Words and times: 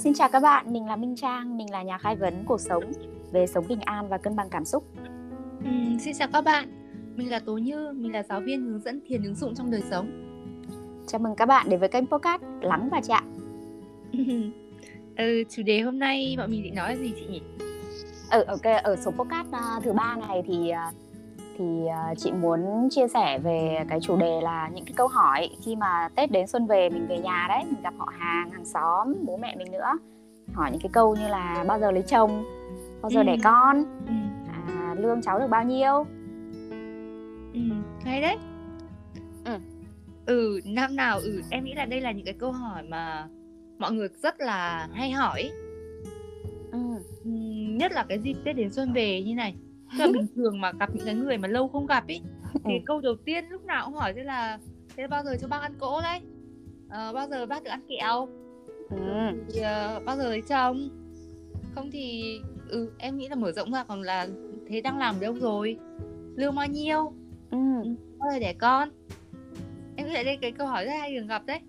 xin 0.00 0.14
chào 0.14 0.28
các 0.28 0.40
bạn, 0.40 0.72
mình 0.72 0.86
là 0.86 0.96
Minh 0.96 1.16
Trang, 1.16 1.56
mình 1.56 1.70
là 1.70 1.82
nhà 1.82 1.98
khai 1.98 2.16
vấn 2.16 2.44
cuộc 2.44 2.60
sống 2.60 2.92
về 3.32 3.46
sống 3.46 3.64
bình 3.68 3.80
an 3.80 4.08
và 4.08 4.18
cân 4.18 4.36
bằng 4.36 4.48
cảm 4.50 4.64
xúc. 4.64 4.84
Ừ, 5.64 5.70
xin 6.00 6.14
chào 6.18 6.28
các 6.32 6.40
bạn, 6.40 6.68
mình 7.16 7.30
là 7.30 7.38
Tố 7.38 7.58
Như, 7.58 7.92
mình 7.96 8.12
là 8.12 8.22
giáo 8.22 8.40
viên 8.40 8.62
hướng 8.62 8.80
dẫn 8.80 9.00
thiền 9.06 9.22
ứng 9.22 9.34
dụng 9.34 9.54
trong 9.54 9.70
đời 9.70 9.82
sống. 9.90 10.10
Chào 11.06 11.18
mừng 11.18 11.34
các 11.36 11.46
bạn 11.46 11.66
đến 11.70 11.80
với 11.80 11.88
kênh 11.88 12.06
podcast 12.06 12.42
Lắng 12.60 12.88
và 12.92 13.00
Chạm. 13.08 13.24
ừ, 15.16 15.44
chủ 15.50 15.62
đề 15.62 15.80
hôm 15.80 15.98
nay 15.98 16.34
bọn 16.38 16.50
mình 16.50 16.62
định 16.62 16.74
nói 16.74 16.96
gì 16.96 17.12
chị 17.16 17.26
nhỉ? 17.26 17.42
Ở 18.30 18.44
ok 18.48 18.82
ở 18.82 18.96
số 18.96 19.10
podcast 19.10 19.48
uh, 19.48 19.84
thứ 19.84 19.92
ba 19.92 20.16
này 20.28 20.42
thì 20.46 20.72
uh, 20.88 20.94
thì 21.60 21.66
uh, 21.66 22.18
chị 22.18 22.32
muốn 22.32 22.88
chia 22.90 23.08
sẻ 23.08 23.38
về 23.38 23.84
cái 23.88 24.00
chủ 24.02 24.16
đề 24.16 24.40
là 24.40 24.68
những 24.74 24.84
cái 24.84 24.92
câu 24.96 25.08
hỏi 25.08 25.48
khi 25.62 25.76
mà 25.76 26.08
Tết 26.14 26.30
đến 26.30 26.46
xuân 26.46 26.66
về 26.66 26.88
mình 26.88 27.06
về 27.06 27.18
nhà 27.18 27.46
đấy, 27.48 27.64
mình 27.70 27.82
gặp 27.82 27.94
họ 27.98 28.08
hàng, 28.18 28.50
hàng 28.50 28.64
xóm, 28.64 29.14
bố 29.22 29.36
mẹ 29.36 29.56
mình 29.56 29.72
nữa. 29.72 29.92
Hỏi 30.52 30.70
những 30.70 30.80
cái 30.80 30.90
câu 30.92 31.16
như 31.16 31.28
là 31.28 31.64
bao 31.68 31.80
giờ 31.80 31.90
lấy 31.90 32.02
chồng, 32.02 32.44
bao 33.02 33.10
giờ 33.10 33.20
ừ. 33.20 33.24
đẻ 33.24 33.36
con, 33.44 33.84
ừ. 34.06 34.12
à, 34.52 34.94
lương 34.98 35.22
cháu 35.22 35.38
được 35.38 35.46
bao 35.50 35.64
nhiêu. 35.64 36.06
Ừ, 37.52 37.60
hay 38.04 38.20
đấy. 38.20 38.36
Ừ. 39.44 39.52
Ừ, 40.26 40.60
năm 40.64 40.96
nào 40.96 41.18
ừ 41.18 41.42
em 41.50 41.64
nghĩ 41.64 41.74
là 41.74 41.84
đây 41.84 42.00
là 42.00 42.12
những 42.12 42.24
cái 42.24 42.34
câu 42.34 42.52
hỏi 42.52 42.82
mà 42.82 43.28
mọi 43.78 43.92
người 43.92 44.08
rất 44.22 44.40
là 44.40 44.88
hay 44.92 45.10
hỏi. 45.10 45.50
Ừ. 46.72 46.78
Nhất 47.70 47.92
là 47.92 48.04
cái 48.08 48.18
dịp 48.18 48.36
Tết 48.44 48.56
đến 48.56 48.72
xuân 48.72 48.92
về 48.92 49.22
như 49.22 49.34
này 49.34 49.54
là 49.96 50.06
bình 50.12 50.26
thường 50.34 50.60
mà 50.60 50.72
gặp 50.80 50.90
những 50.94 51.06
cái 51.06 51.14
người 51.14 51.38
mà 51.38 51.48
lâu 51.48 51.68
không 51.68 51.86
gặp 51.86 52.06
ý 52.06 52.20
thì 52.64 52.74
ừ. 52.74 52.80
câu 52.86 53.00
đầu 53.00 53.14
tiên 53.24 53.44
lúc 53.48 53.64
nào 53.64 53.86
cũng 53.86 53.94
hỏi 53.94 54.12
thế 54.16 54.24
là 54.24 54.58
thế 54.96 55.06
bao 55.06 55.24
giờ 55.24 55.36
cho 55.40 55.48
bác 55.48 55.60
ăn 55.60 55.74
cỗ 55.78 56.00
đấy 56.00 56.20
à, 56.88 57.12
bao 57.12 57.28
giờ 57.28 57.46
bác 57.46 57.62
được 57.62 57.70
ăn 57.70 57.80
kẹo 57.88 58.28
ừ. 58.90 58.96
thì 59.52 59.60
uh, 59.60 60.04
bao 60.04 60.16
giờ 60.16 60.30
lấy 60.30 60.42
chồng 60.48 60.88
không 61.74 61.90
thì 61.90 62.38
ừ 62.68 62.90
em 62.98 63.16
nghĩ 63.16 63.28
là 63.28 63.36
mở 63.36 63.52
rộng 63.52 63.72
ra 63.72 63.84
còn 63.84 64.02
là 64.02 64.28
thế 64.68 64.80
đang 64.80 64.98
làm 64.98 65.20
đâu 65.20 65.34
rồi 65.40 65.76
lương 66.36 66.54
bao 66.54 66.66
nhiêu 66.66 67.12
ừ. 67.50 67.58
ừ. 67.82 67.94
bao 68.18 68.30
giờ 68.32 68.38
đẻ 68.38 68.52
con 68.52 68.88
em 69.96 70.08
nghĩ 70.08 70.24
đây 70.24 70.38
cái 70.40 70.52
câu 70.52 70.66
hỏi 70.66 70.84
rất 70.84 70.92
hay 71.00 71.14
thường 71.18 71.26
gặp 71.26 71.46
đấy 71.46 71.60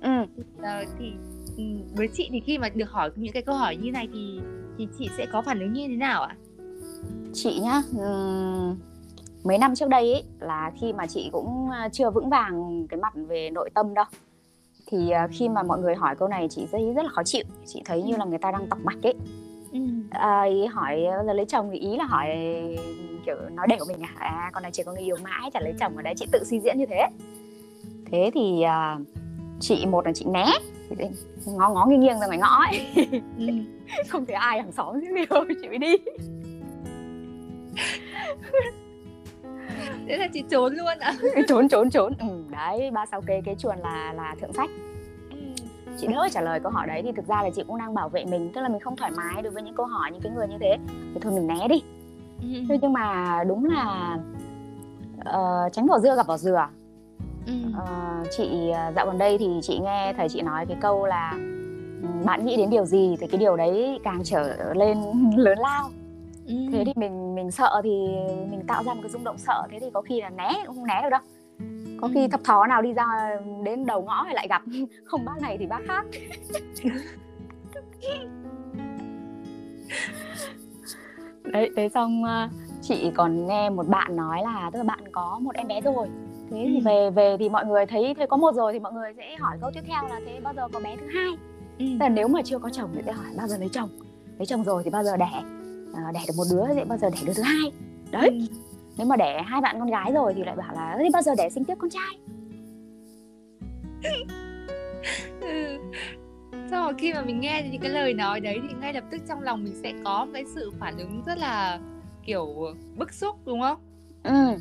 ừ. 0.00 0.22
uh, 0.58 0.88
thì 0.98 1.12
ừ, 1.56 1.64
với 1.96 2.08
chị 2.12 2.28
thì 2.32 2.40
khi 2.40 2.58
mà 2.58 2.68
được 2.68 2.90
hỏi 2.90 3.10
những 3.16 3.32
cái 3.32 3.42
câu 3.42 3.54
hỏi 3.56 3.76
như 3.76 3.90
này 3.90 4.08
thì 4.12 4.40
thì 4.78 4.88
chị 4.98 5.10
sẽ 5.16 5.26
có 5.32 5.42
phản 5.42 5.60
ứng 5.60 5.72
như 5.72 5.88
thế 5.88 5.96
nào 5.96 6.22
ạ? 6.22 6.36
À? 6.38 6.43
Chị 7.32 7.60
nhá 7.62 7.82
mấy 9.44 9.58
năm 9.58 9.74
trước 9.74 9.88
đây 9.88 10.12
ấy, 10.12 10.24
là 10.40 10.72
khi 10.80 10.92
mà 10.92 11.06
chị 11.06 11.28
cũng 11.32 11.70
à, 11.70 11.88
chưa 11.92 12.10
vững 12.10 12.28
vàng 12.28 12.86
cái 12.88 13.00
mặt 13.00 13.12
về 13.28 13.50
nội 13.50 13.70
tâm 13.74 13.94
đâu. 13.94 14.04
Thì 14.86 15.10
à, 15.10 15.28
khi 15.30 15.48
mà 15.48 15.62
mọi 15.62 15.78
người 15.78 15.94
hỏi 15.94 16.16
câu 16.16 16.28
này 16.28 16.48
chị 16.50 16.66
thấy 16.72 16.92
rất 16.96 17.02
là 17.02 17.08
khó 17.08 17.22
chịu. 17.22 17.44
Chị 17.66 17.82
thấy 17.84 18.02
như 18.02 18.16
là 18.16 18.24
người 18.24 18.38
ta 18.38 18.50
đang 18.50 18.66
tọc 18.66 18.78
mạch 18.84 19.02
ấy 19.02 19.14
ừ. 19.72 19.80
à, 20.10 20.42
ý 20.42 20.66
hỏi 20.66 21.04
giờ 21.26 21.32
lấy 21.32 21.46
chồng 21.46 21.68
thì 21.72 21.78
ý 21.78 21.96
là 21.96 22.04
hỏi 22.04 22.28
kiểu 23.26 23.36
nói 23.52 23.66
đều 23.68 23.78
mình 23.88 24.02
à, 24.02 24.10
à 24.16 24.50
con 24.52 24.62
này 24.62 24.72
chỉ 24.72 24.82
có 24.82 24.92
người 24.92 25.02
yêu 25.02 25.16
mãi 25.22 25.50
chả 25.54 25.60
lấy 25.60 25.74
chồng 25.80 25.96
ở 25.96 26.02
đấy 26.02 26.14
chị 26.16 26.26
tự 26.32 26.44
suy 26.44 26.60
diễn 26.60 26.78
như 26.78 26.86
thế. 26.86 27.08
Thế 28.12 28.30
thì 28.34 28.64
uh, 28.64 29.06
chị 29.60 29.86
một 29.86 30.06
là 30.06 30.12
chị 30.12 30.24
né. 30.24 30.46
Ngó 31.46 31.70
ngó 31.70 31.86
nghiêng 31.86 32.00
nghiêng 32.00 32.20
ra 32.20 32.26
ngoài 32.26 32.38
ngõ 32.38 32.64
ấy. 32.70 32.80
Ừ. 33.38 33.46
không 34.08 34.26
thấy 34.26 34.36
ai 34.36 34.62
hàng 34.62 34.72
xóm 34.72 35.00
gì 35.00 35.06
đâu 35.30 35.44
chị 35.62 35.68
mới 35.68 35.78
đi 35.78 35.96
thế 40.08 40.16
là 40.16 40.28
chị 40.32 40.44
trốn 40.50 40.74
luôn 40.74 40.98
ạ. 41.00 41.14
À? 41.34 41.42
trốn 41.48 41.68
trốn 41.68 41.90
trốn. 41.90 42.12
Ừ, 42.20 42.44
đấy 42.50 42.90
ba 42.90 43.06
sáu 43.06 43.20
kê 43.20 43.40
cái 43.44 43.54
chuồn 43.54 43.78
là 43.78 44.12
là 44.16 44.34
thượng 44.40 44.52
sách. 44.52 44.70
Ừ. 45.30 45.36
chị 45.98 46.06
đỡ 46.06 46.28
trả 46.32 46.40
lời 46.40 46.60
câu 46.60 46.72
hỏi 46.72 46.86
đấy 46.86 47.02
thì 47.04 47.12
thực 47.12 47.26
ra 47.26 47.42
là 47.42 47.50
chị 47.50 47.62
cũng 47.66 47.78
đang 47.78 47.94
bảo 47.94 48.08
vệ 48.08 48.24
mình 48.24 48.52
tức 48.54 48.60
là 48.60 48.68
mình 48.68 48.80
không 48.80 48.96
thoải 48.96 49.10
mái 49.10 49.42
đối 49.42 49.52
với 49.52 49.62
những 49.62 49.74
câu 49.74 49.86
hỏi 49.86 50.10
những 50.12 50.22
cái 50.22 50.32
người 50.32 50.48
như 50.48 50.56
thế. 50.60 50.78
Thì 51.14 51.20
thôi 51.20 51.32
mình 51.32 51.46
né 51.46 51.68
đi. 51.68 51.82
Ừ. 52.42 52.48
thế 52.68 52.78
nhưng 52.82 52.92
mà 52.92 53.38
đúng 53.48 53.64
là 53.64 54.16
uh, 55.20 55.72
tránh 55.72 55.86
vỏ 55.86 55.98
dưa 55.98 56.16
gặp 56.16 56.26
vỏ 56.26 56.36
dừa. 56.36 56.68
Uh, 57.68 58.26
chị 58.36 58.70
ờ, 58.70 58.92
dạo 58.96 59.06
gần 59.06 59.18
đây 59.18 59.38
thì 59.38 59.60
chị 59.62 59.78
nghe 59.78 60.12
thầy 60.16 60.28
chị 60.28 60.42
nói 60.42 60.66
cái 60.66 60.76
câu 60.80 61.06
là 61.06 61.34
bạn 62.24 62.44
nghĩ 62.44 62.56
đến 62.56 62.70
điều 62.70 62.84
gì 62.84 63.16
thì 63.20 63.26
cái 63.26 63.38
điều 63.38 63.56
đấy 63.56 64.00
càng 64.04 64.20
trở 64.24 64.72
lên 64.74 64.98
lớn 65.36 65.58
lao 65.58 65.90
ừ. 66.46 66.54
thế 66.72 66.82
thì 66.86 66.92
mình 66.96 67.34
mình 67.34 67.50
sợ 67.50 67.80
thì 67.84 67.90
mình 68.50 68.62
tạo 68.66 68.84
ra 68.84 68.94
một 68.94 69.00
cái 69.02 69.10
rung 69.10 69.24
động 69.24 69.38
sợ 69.38 69.66
thế 69.70 69.78
thì 69.80 69.86
có 69.92 70.02
khi 70.02 70.20
là 70.20 70.30
né 70.30 70.62
cũng 70.66 70.76
không 70.76 70.86
né 70.86 71.00
được 71.02 71.08
đâu. 71.10 71.20
Có 72.00 72.08
khi 72.14 72.28
thập 72.28 72.44
thó 72.44 72.66
nào 72.66 72.82
đi 72.82 72.92
ra 72.92 73.06
đến 73.64 73.86
đầu 73.86 74.02
ngõ 74.02 74.26
lại 74.32 74.46
gặp 74.48 74.62
không 75.04 75.24
bác 75.24 75.40
này 75.40 75.58
thì 75.58 75.66
bác 75.66 75.80
khác. 75.86 76.06
Đấy 81.44 81.70
thế 81.76 81.88
xong 81.88 82.24
ờ, 82.24 82.48
chị 82.82 83.10
còn 83.14 83.46
nghe 83.46 83.70
một 83.70 83.88
bạn 83.88 84.16
nói 84.16 84.42
là 84.42 84.70
tức 84.72 84.78
là 84.78 84.84
bạn 84.84 85.12
có 85.12 85.38
một 85.42 85.54
em 85.54 85.68
bé 85.68 85.80
rồi. 85.80 86.08
Thế 86.50 86.64
thì 86.68 86.74
ừ. 86.74 86.80
về 86.84 87.10
về 87.10 87.36
thì 87.38 87.48
mọi 87.48 87.66
người 87.66 87.86
thấy 87.86 88.14
thấy 88.14 88.26
có 88.26 88.36
một 88.36 88.54
rồi 88.54 88.72
thì 88.72 88.78
mọi 88.78 88.92
người 88.92 89.12
sẽ 89.16 89.36
hỏi 89.40 89.56
câu 89.60 89.70
tiếp 89.74 89.80
theo 89.86 90.08
là 90.08 90.20
thế 90.26 90.40
bao 90.40 90.54
giờ 90.54 90.68
có 90.72 90.80
bé 90.80 90.96
thứ 90.96 91.06
hai? 91.14 91.32
Ừ. 91.78 91.84
là 92.00 92.08
nếu 92.08 92.28
mà 92.28 92.40
chưa 92.44 92.58
có 92.58 92.70
chồng 92.70 92.90
thì 92.94 93.02
sẽ 93.06 93.12
hỏi 93.12 93.26
bao 93.36 93.48
giờ 93.48 93.56
lấy 93.58 93.68
chồng? 93.68 93.88
Lấy 94.38 94.46
chồng 94.46 94.64
rồi 94.64 94.82
thì 94.84 94.90
bao 94.90 95.04
giờ 95.04 95.16
đẻ 95.16 95.42
à, 95.94 96.12
đẻ 96.14 96.20
được 96.26 96.34
một 96.36 96.44
đứa 96.50 96.74
thì 96.74 96.84
bao 96.84 96.98
giờ 96.98 97.10
đẻ 97.10 97.18
đứa 97.26 97.32
thứ 97.32 97.42
hai 97.42 97.72
đấy 98.10 98.28
ừ. 98.28 98.56
nếu 98.98 99.06
mà 99.06 99.16
đẻ 99.16 99.42
hai 99.46 99.60
bạn 99.60 99.78
con 99.78 99.90
gái 99.90 100.12
rồi 100.12 100.34
thì 100.36 100.42
lại 100.44 100.56
bảo 100.56 100.74
là 100.74 100.96
thế 100.98 101.08
bao 101.12 101.22
giờ 101.22 101.34
đẻ 101.38 101.50
sinh 101.50 101.64
tiếp 101.64 101.74
con 101.78 101.90
trai 101.90 102.18
ừ. 105.40 105.78
Sau 106.70 106.92
khi 106.98 107.12
mà 107.12 107.22
mình 107.22 107.40
nghe 107.40 107.68
những 107.72 107.80
cái 107.80 107.90
lời 107.90 108.14
nói 108.14 108.40
đấy 108.40 108.60
thì 108.68 108.74
ngay 108.80 108.92
lập 108.92 109.04
tức 109.10 109.22
trong 109.28 109.42
lòng 109.42 109.64
mình 109.64 109.74
sẽ 109.82 109.92
có 110.04 110.26
cái 110.34 110.44
sự 110.54 110.72
phản 110.80 110.98
ứng 110.98 111.22
rất 111.26 111.38
là 111.38 111.80
kiểu 112.26 112.74
bức 112.96 113.12
xúc 113.12 113.36
đúng 113.44 113.60
không? 113.60 113.78
Ừ. 114.22 114.56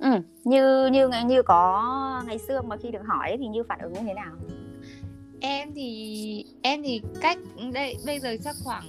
Ừ, 0.00 0.10
như 0.44 0.86
như 0.86 1.08
như 1.26 1.42
có 1.42 2.22
ngày 2.26 2.38
xưa 2.38 2.62
mà 2.62 2.76
khi 2.76 2.90
được 2.90 3.06
hỏi 3.06 3.36
thì 3.38 3.46
như 3.46 3.62
phản 3.68 3.78
ứng 3.80 3.92
như 3.92 4.00
thế 4.02 4.14
nào? 4.14 4.32
em 5.40 5.74
thì 5.74 6.45
em 6.66 6.82
thì 6.82 7.00
cách 7.20 7.38
đây 7.72 7.96
bây 8.06 8.20
giờ 8.20 8.36
chắc 8.44 8.56
khoảng 8.64 8.84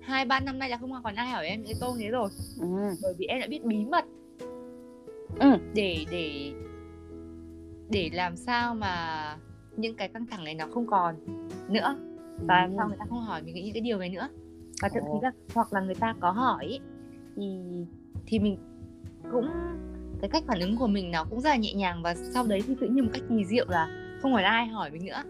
hai 0.00 0.24
ba 0.24 0.40
năm 0.40 0.58
nay 0.58 0.68
là 0.68 0.76
không 0.76 0.92
còn 1.04 1.14
ai 1.14 1.30
hỏi 1.30 1.46
em 1.46 1.64
cái 1.64 1.74
câu 1.80 1.96
thế 1.98 2.08
rồi. 2.08 2.30
Ừ. 2.60 2.66
bởi 3.02 3.14
vì 3.18 3.26
em 3.26 3.40
đã 3.40 3.46
biết 3.46 3.64
bí 3.64 3.84
mật. 3.84 4.04
Ừ. 5.38 5.50
để 5.74 6.04
để 6.10 6.52
để 7.90 8.10
làm 8.12 8.36
sao 8.36 8.74
mà 8.74 9.36
những 9.76 9.96
cái 9.96 10.08
căng 10.08 10.26
thẳng 10.26 10.44
này 10.44 10.54
nó 10.54 10.66
không 10.74 10.86
còn 10.86 11.14
nữa. 11.68 11.96
Và 12.48 12.64
ừ. 12.64 12.72
sao 12.76 12.88
người 12.88 12.96
ta 12.98 13.04
không 13.08 13.20
hỏi 13.20 13.42
mình 13.42 13.54
những 13.54 13.74
cái 13.74 13.80
điều 13.80 13.98
này 13.98 14.08
nữa. 14.08 14.28
Và 14.82 14.88
thậm 14.88 15.02
chí 15.02 15.18
là 15.22 15.32
hoặc 15.54 15.72
là 15.72 15.80
người 15.80 15.94
ta 15.94 16.14
có 16.20 16.30
hỏi 16.30 16.78
thì 17.36 17.60
thì 18.26 18.38
mình 18.38 18.56
cũng 19.32 19.48
cái 20.20 20.30
cách 20.30 20.44
phản 20.46 20.60
ứng 20.60 20.76
của 20.76 20.86
mình 20.86 21.10
nó 21.10 21.24
cũng 21.30 21.40
rất 21.40 21.50
là 21.50 21.56
nhẹ 21.56 21.74
nhàng. 21.74 22.02
Và 22.02 22.14
sau 22.14 22.46
đấy 22.46 22.62
thì 22.66 22.74
tự 22.80 22.88
nhiên 22.88 23.04
một 23.04 23.10
cách 23.12 23.22
kỳ 23.28 23.44
diệu 23.44 23.66
là 23.68 23.88
không 24.22 24.34
phải 24.34 24.44
ai 24.44 24.66
hỏi 24.66 24.90
mình 24.90 25.04
nữa. 25.04 25.22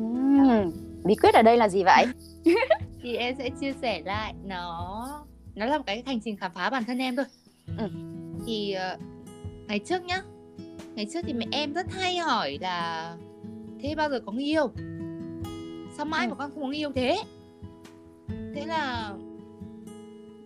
Uhm, 0.00 0.72
bí 1.04 1.14
quyết 1.14 1.34
ở 1.34 1.42
đây 1.42 1.56
là 1.56 1.68
gì 1.68 1.82
vậy? 1.84 2.06
Thì 3.02 3.16
em 3.16 3.34
sẽ 3.38 3.50
chia 3.60 3.72
sẻ 3.72 4.02
lại. 4.04 4.34
Nó 4.44 5.08
nó 5.54 5.66
là 5.66 5.78
một 5.78 5.84
cái 5.86 6.02
hành 6.06 6.20
trình 6.20 6.36
khám 6.36 6.50
phá 6.54 6.70
bản 6.70 6.84
thân 6.84 6.98
em 6.98 7.16
thôi. 7.16 7.24
Ừ. 7.78 7.88
thì 8.46 8.74
uh, 8.94 9.00
ngày 9.68 9.78
trước 9.78 10.04
nhá. 10.04 10.22
Ngày 10.94 11.06
trước 11.12 11.20
thì 11.26 11.32
mẹ 11.32 11.46
em 11.50 11.72
rất 11.72 11.86
hay 11.92 12.16
hỏi 12.16 12.58
là 12.60 13.16
thế 13.80 13.94
bao 13.94 14.10
giờ 14.10 14.20
có 14.26 14.32
người 14.32 14.44
yêu? 14.44 14.70
Sao 15.96 16.06
mãi 16.06 16.26
ừ. 16.26 16.30
mà 16.30 16.34
con 16.36 16.50
không 16.50 16.62
có 16.62 16.68
người 16.68 16.76
yêu 16.76 16.92
thế? 16.94 17.22
Thế 18.54 18.64
là 18.66 19.12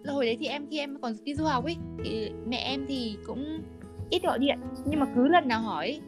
hồi 0.07 0.27
đấy 0.27 0.37
thì 0.41 0.47
em 0.47 0.67
khi 0.71 0.79
em 0.79 0.99
còn 1.03 1.13
đi 1.25 1.35
du 1.35 1.45
học 1.45 1.65
ấy 1.65 1.77
thì 2.05 2.31
mẹ 2.47 2.57
em 2.57 2.87
thì 2.89 3.17
cũng 3.27 3.61
ít 4.11 4.23
gọi 4.23 4.39
điện. 4.39 4.59
Nhưng 4.87 5.01
mà 5.01 5.07
cứ 5.15 5.29
lần 5.29 5.49
nào 5.49 5.61
hỏi 5.61 6.01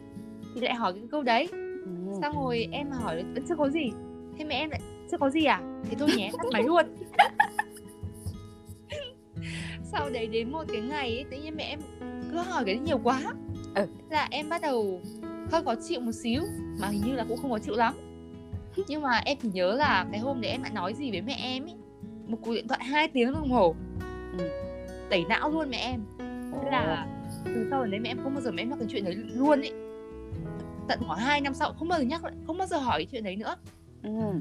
thì 0.55 0.61
lại 0.61 0.75
hỏi 0.75 0.93
cái 0.93 1.03
câu 1.11 1.23
đấy. 1.23 1.47
Xong 2.21 2.43
rồi 2.43 2.67
em 2.71 2.91
hỏi 2.91 3.23
chưa 3.49 3.55
có 3.55 3.69
gì 3.69 3.91
thế 4.39 4.45
mẹ 4.45 4.55
em 4.55 4.69
lại 4.69 4.79
chưa 5.11 5.17
có 5.17 5.29
gì 5.29 5.45
à? 5.45 5.61
Thế 5.83 5.95
thôi 5.99 6.09
nhé 6.17 6.31
tắt 6.37 6.47
máy 6.53 6.63
luôn. 6.63 6.85
Sau 9.83 10.09
đấy 10.09 10.27
đến 10.27 10.51
một 10.51 10.63
cái 10.67 10.81
ngày 10.81 11.15
ấy, 11.15 11.25
tự 11.31 11.37
nhiên 11.37 11.55
mẹ 11.55 11.63
em 11.63 11.79
cứ 12.31 12.37
hỏi 12.37 12.63
cái 12.65 12.77
nhiều 12.77 12.99
quá. 13.03 13.21
Ừ. 13.75 13.85
là 14.09 14.27
em 14.31 14.49
bắt 14.49 14.61
đầu 14.61 15.01
hơi 15.51 15.63
khó 15.63 15.75
chịu 15.75 15.99
một 15.99 16.11
xíu 16.11 16.41
mà 16.81 16.87
hình 16.87 17.01
như 17.05 17.13
là 17.13 17.25
cũng 17.29 17.37
không 17.37 17.51
có 17.51 17.59
chịu 17.59 17.75
lắm. 17.75 17.93
Nhưng 18.87 19.01
mà 19.01 19.21
em 19.25 19.37
chỉ 19.41 19.49
nhớ 19.53 19.75
là 19.75 20.05
cái 20.11 20.19
hôm 20.19 20.41
đấy 20.41 20.51
em 20.51 20.63
đã 20.63 20.69
nói 20.69 20.93
gì 20.93 21.11
với 21.11 21.21
mẹ 21.21 21.39
em 21.43 21.65
ấy. 21.65 21.75
Một 22.27 22.37
cuộc 22.41 22.53
điện 22.53 22.67
thoại 22.67 22.83
hai 22.83 23.07
tiếng 23.07 23.33
đồng 23.33 23.49
hồ. 23.49 23.75
Ừ. 24.37 24.49
tẩy 25.09 25.25
não 25.29 25.49
luôn 25.49 25.69
mẹ 25.69 25.77
em. 25.77 26.01
Thế 26.63 26.71
là 26.71 27.07
từ 27.45 27.67
sau 27.69 27.85
đấy 27.85 27.99
mẹ 27.99 28.09
em 28.09 28.19
không 28.23 28.33
bao 28.33 28.41
giờ 28.41 28.51
mẹ 28.51 28.61
em 28.61 28.69
nhắc 28.69 28.79
cái 28.79 28.87
chuyện 28.91 29.05
đấy 29.05 29.15
luôn 29.15 29.61
ấy. 29.61 29.73
Tận 30.87 30.99
khoảng 31.07 31.19
2 31.19 31.41
năm 31.41 31.53
sau 31.53 31.73
không 31.73 31.87
bao 31.87 31.99
giờ 31.99 32.05
nhắc 32.05 32.23
lại 32.23 32.33
không 32.47 32.57
bao 32.57 32.67
giờ 32.67 32.77
hỏi 32.77 33.07
chuyện 33.11 33.23
đấy 33.23 33.35
nữa 33.35 33.55
ừ. 34.03 34.39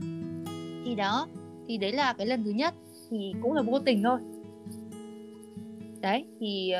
thì 0.85 0.95
đó 0.95 1.29
thì 1.69 1.79
đấy 1.79 1.93
là 1.93 2.13
cái 2.13 2.27
lần 2.27 2.45
thứ 2.45 2.51
nhất 2.51 2.75
thì 3.11 3.33
cũng 3.43 3.53
là 3.53 3.63
vô 3.63 3.79
tình 3.79 4.03
thôi. 4.03 4.19
Đấy 6.01 6.25
thì 6.41 6.73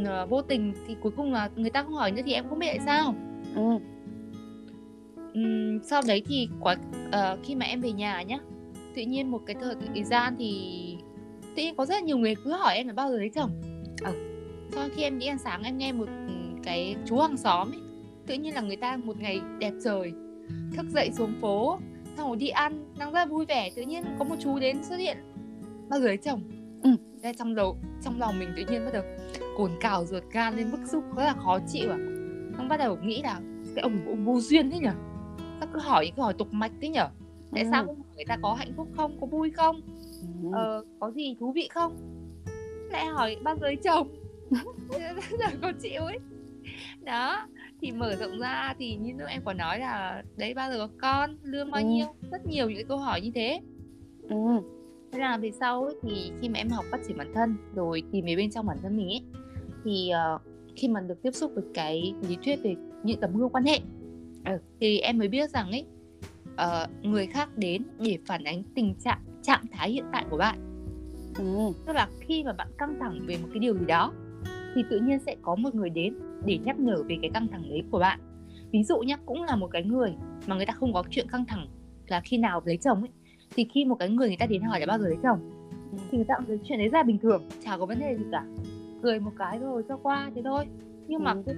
uh, 0.00 0.30
vô 0.30 0.42
tình 0.42 0.72
thì 0.88 0.96
cuối 1.00 1.12
cùng 1.16 1.32
là 1.32 1.50
người 1.56 1.70
ta 1.70 1.82
không 1.82 1.92
hỏi 1.92 2.12
nữa 2.12 2.22
thì 2.26 2.32
em 2.32 2.48
không 2.48 2.58
biết 2.58 2.66
tại 2.68 2.80
sao? 2.86 3.14
Ừ. 3.54 3.78
um, 5.34 5.80
sau 5.82 6.02
đấy 6.06 6.22
thì 6.26 6.48
quá 6.60 6.76
uh, 7.08 7.38
khi 7.42 7.54
mà 7.54 7.66
em 7.66 7.80
về 7.80 7.92
nhà 7.92 8.22
nhá 8.22 8.38
tự 8.94 9.02
nhiên 9.02 9.30
một 9.30 9.40
cái 9.46 9.56
thời 9.94 10.04
gian 10.04 10.34
thì 10.38 10.96
tự 11.56 11.62
nhiên 11.62 11.76
có 11.76 11.86
rất 11.86 11.94
là 11.94 12.00
nhiều 12.00 12.18
người 12.18 12.34
cứ 12.44 12.52
hỏi 12.52 12.76
em 12.76 12.86
là 12.86 12.92
bao 12.92 13.10
giờ 13.10 13.18
lấy 13.18 13.30
chồng? 13.34 13.50
Ờ 14.04 14.12
sau 14.74 14.88
khi 14.96 15.02
em 15.02 15.18
đi 15.18 15.26
ăn 15.26 15.38
sáng 15.38 15.62
em 15.62 15.78
nghe 15.78 15.92
một 15.92 16.08
cái 16.62 16.96
chú 17.06 17.18
hàng 17.18 17.36
xóm 17.36 17.70
ấy 17.70 17.80
tự 18.26 18.34
nhiên 18.34 18.54
là 18.54 18.60
người 18.60 18.76
ta 18.76 18.96
một 18.96 19.20
ngày 19.20 19.40
đẹp 19.58 19.72
trời 19.84 20.12
thức 20.76 20.86
dậy 20.94 21.10
xuống 21.12 21.34
phố 21.40 21.78
xong 22.16 22.28
rồi 22.28 22.36
đi 22.36 22.48
ăn 22.48 22.92
đang 22.98 23.12
rất 23.12 23.18
là 23.18 23.26
vui 23.26 23.46
vẻ 23.46 23.70
tự 23.76 23.82
nhiên 23.82 24.04
có 24.18 24.24
một 24.24 24.36
chú 24.40 24.58
đến 24.58 24.84
xuất 24.84 24.96
hiện 24.96 25.16
bao 25.88 26.00
giờ 26.00 26.06
lấy 26.06 26.16
chồng. 26.16 26.42
Ừ. 26.82 26.90
Đây, 27.22 27.34
trong 27.34 27.54
đầu 27.54 27.76
trong 28.02 28.20
lòng 28.20 28.38
mình 28.38 28.48
tự 28.56 28.62
nhiên 28.70 28.84
bắt 28.84 28.90
đầu 28.92 29.02
cồn 29.56 29.70
cào 29.80 30.06
ruột 30.06 30.22
gan 30.32 30.56
lên 30.56 30.70
bức 30.70 30.80
xúc 30.86 31.04
rất 31.16 31.24
là 31.24 31.34
khó 31.44 31.58
chịu 31.68 31.90
à. 31.90 31.98
Xong 32.56 32.68
bắt 32.68 32.76
đầu 32.76 32.96
nghĩ 33.02 33.22
là 33.22 33.40
cái 33.74 33.82
ông 33.82 34.06
ông 34.06 34.24
vô 34.24 34.40
duyên 34.40 34.70
thế 34.70 34.78
nhở 34.78 34.92
sao 35.60 35.68
cứ 35.72 35.78
hỏi 35.78 36.06
những 36.06 36.14
câu 36.16 36.24
hỏi 36.24 36.34
tục 36.38 36.48
mạch 36.50 36.72
thế 36.80 36.88
nhở 36.88 37.08
tại 37.52 37.62
ừ. 37.62 37.68
sao 37.70 37.84
không 37.86 38.02
người 38.16 38.24
ta 38.24 38.36
có 38.42 38.54
hạnh 38.54 38.72
phúc 38.76 38.88
không 38.96 39.20
có 39.20 39.26
vui 39.26 39.50
không? 39.50 39.80
Ừ. 40.42 40.48
ờ, 40.52 40.84
có 41.00 41.10
gì 41.10 41.36
thú 41.40 41.52
vị 41.52 41.68
không? 41.74 41.96
Lại 42.90 43.06
hỏi 43.06 43.36
bao 43.42 43.56
giờ 43.56 43.66
lấy 43.66 43.76
chồng 43.76 44.08
rất 45.30 45.40
là 45.40 45.50
khó 45.60 45.72
chịu 45.82 46.02
ấy. 46.02 46.18
Đó 47.00 47.46
thì 47.84 47.92
mở 47.92 48.16
rộng 48.16 48.38
ra 48.38 48.74
thì 48.78 48.96
như 48.96 49.12
lúc 49.18 49.28
em 49.28 49.42
có 49.44 49.52
nói 49.52 49.78
là 49.78 50.22
đấy 50.36 50.54
bao 50.54 50.70
giờ 50.70 50.78
có 50.78 50.88
con 51.00 51.36
lương 51.42 51.70
bao 51.70 51.82
ừ. 51.82 51.88
nhiêu 51.88 52.06
rất 52.30 52.46
nhiều 52.46 52.68
những 52.68 52.76
cái 52.76 52.84
câu 52.84 52.98
hỏi 52.98 53.20
như 53.20 53.30
thế 53.34 53.60
ừ. 54.28 54.36
thế 55.12 55.18
là 55.18 55.36
về 55.36 55.50
sau 55.60 55.84
ấy, 55.84 55.94
thì 56.02 56.32
khi 56.40 56.48
mà 56.48 56.58
em 56.58 56.68
học 56.68 56.84
phát 56.90 57.00
triển 57.08 57.18
bản 57.18 57.32
thân 57.34 57.56
rồi 57.74 58.02
tìm 58.12 58.24
về 58.24 58.36
bên 58.36 58.50
trong 58.50 58.66
bản 58.66 58.78
thân 58.82 58.96
mình 58.96 59.08
ấy 59.08 59.22
thì 59.84 60.10
uh, 60.34 60.40
khi 60.76 60.88
mà 60.88 61.00
được 61.00 61.22
tiếp 61.22 61.30
xúc 61.30 61.52
với 61.54 61.64
cái 61.74 62.14
lý 62.28 62.36
thuyết 62.44 62.56
về 62.62 62.74
những 63.02 63.20
tấm 63.20 63.36
gương 63.36 63.50
quan 63.50 63.64
hệ 63.64 63.78
ừ. 64.44 64.52
thì 64.80 64.98
em 64.98 65.18
mới 65.18 65.28
biết 65.28 65.50
rằng 65.50 65.70
ấy 65.70 65.86
uh, 66.52 67.04
người 67.04 67.26
khác 67.26 67.48
đến 67.56 67.82
để 67.98 68.18
phản 68.26 68.44
ánh 68.44 68.62
tình 68.74 68.94
trạng 69.04 69.20
trạng 69.42 69.64
thái 69.72 69.90
hiện 69.90 70.04
tại 70.12 70.24
của 70.30 70.36
bạn 70.36 70.58
ừ. 71.38 71.72
tức 71.86 71.92
là 71.92 72.08
khi 72.20 72.44
mà 72.44 72.52
bạn 72.52 72.68
căng 72.78 72.96
thẳng 73.00 73.20
về 73.26 73.38
một 73.42 73.48
cái 73.52 73.58
điều 73.58 73.78
gì 73.78 73.86
đó 73.86 74.12
thì 74.74 74.84
tự 74.90 75.00
nhiên 75.00 75.18
sẽ 75.26 75.36
có 75.42 75.54
một 75.54 75.74
người 75.74 75.90
đến 75.90 76.14
để 76.46 76.58
nhắc 76.64 76.78
nhở 76.78 77.02
về 77.08 77.16
cái 77.22 77.30
căng 77.34 77.48
thẳng 77.48 77.68
đấy 77.68 77.82
của 77.90 77.98
bạn. 77.98 78.20
Ví 78.70 78.84
dụ 78.84 78.98
nhé 78.98 79.16
cũng 79.26 79.42
là 79.42 79.56
một 79.56 79.68
cái 79.72 79.82
người 79.82 80.14
mà 80.46 80.56
người 80.56 80.66
ta 80.66 80.72
không 80.72 80.92
có 80.92 81.04
chuyện 81.10 81.26
căng 81.28 81.44
thẳng 81.44 81.66
là 82.06 82.20
khi 82.20 82.38
nào 82.38 82.62
lấy 82.64 82.76
chồng 82.76 83.00
ấy 83.00 83.10
thì 83.56 83.66
khi 83.74 83.84
một 83.84 83.94
cái 83.94 84.08
người 84.08 84.28
người 84.28 84.36
ta 84.36 84.46
đến 84.46 84.62
hỏi 84.62 84.80
là 84.80 84.86
bao 84.86 84.98
giờ 84.98 85.04
lấy 85.08 85.18
chồng 85.22 85.50
thì 86.10 86.18
người 86.18 86.26
ta 86.28 86.34
cũng 86.46 86.58
chuyện 86.64 86.78
đấy 86.78 86.88
ra 86.88 87.02
bình 87.02 87.18
thường 87.18 87.48
chả 87.64 87.76
có 87.76 87.86
vấn 87.86 88.00
đề 88.00 88.16
gì 88.16 88.24
cả. 88.32 88.44
Cười 89.02 89.20
một 89.20 89.30
cái 89.38 89.58
rồi 89.58 89.82
cho 89.88 89.96
qua 89.96 90.30
thế 90.34 90.42
thôi. 90.44 90.66
Nhưng 91.08 91.24
mà 91.24 91.34
ừ. 91.46 91.54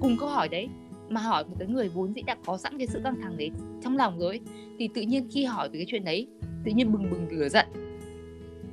cùng 0.00 0.16
câu 0.20 0.28
hỏi 0.28 0.48
đấy 0.48 0.68
mà 1.08 1.20
hỏi 1.20 1.44
một 1.44 1.56
cái 1.58 1.68
người 1.68 1.88
vốn 1.88 2.14
dĩ 2.14 2.22
đã 2.22 2.36
có 2.46 2.58
sẵn 2.58 2.78
cái 2.78 2.86
sự 2.86 3.00
căng 3.04 3.20
thẳng 3.20 3.36
đấy 3.36 3.50
trong 3.82 3.96
lòng 3.96 4.18
rồi 4.18 4.40
thì 4.78 4.88
tự 4.94 5.02
nhiên 5.02 5.28
khi 5.30 5.44
hỏi 5.44 5.68
về 5.68 5.78
cái 5.78 5.86
chuyện 5.88 6.04
đấy 6.04 6.26
tự 6.64 6.72
nhiên 6.74 6.92
bừng 6.92 7.10
bừng 7.10 7.28
lửa 7.30 7.48
giận. 7.48 7.66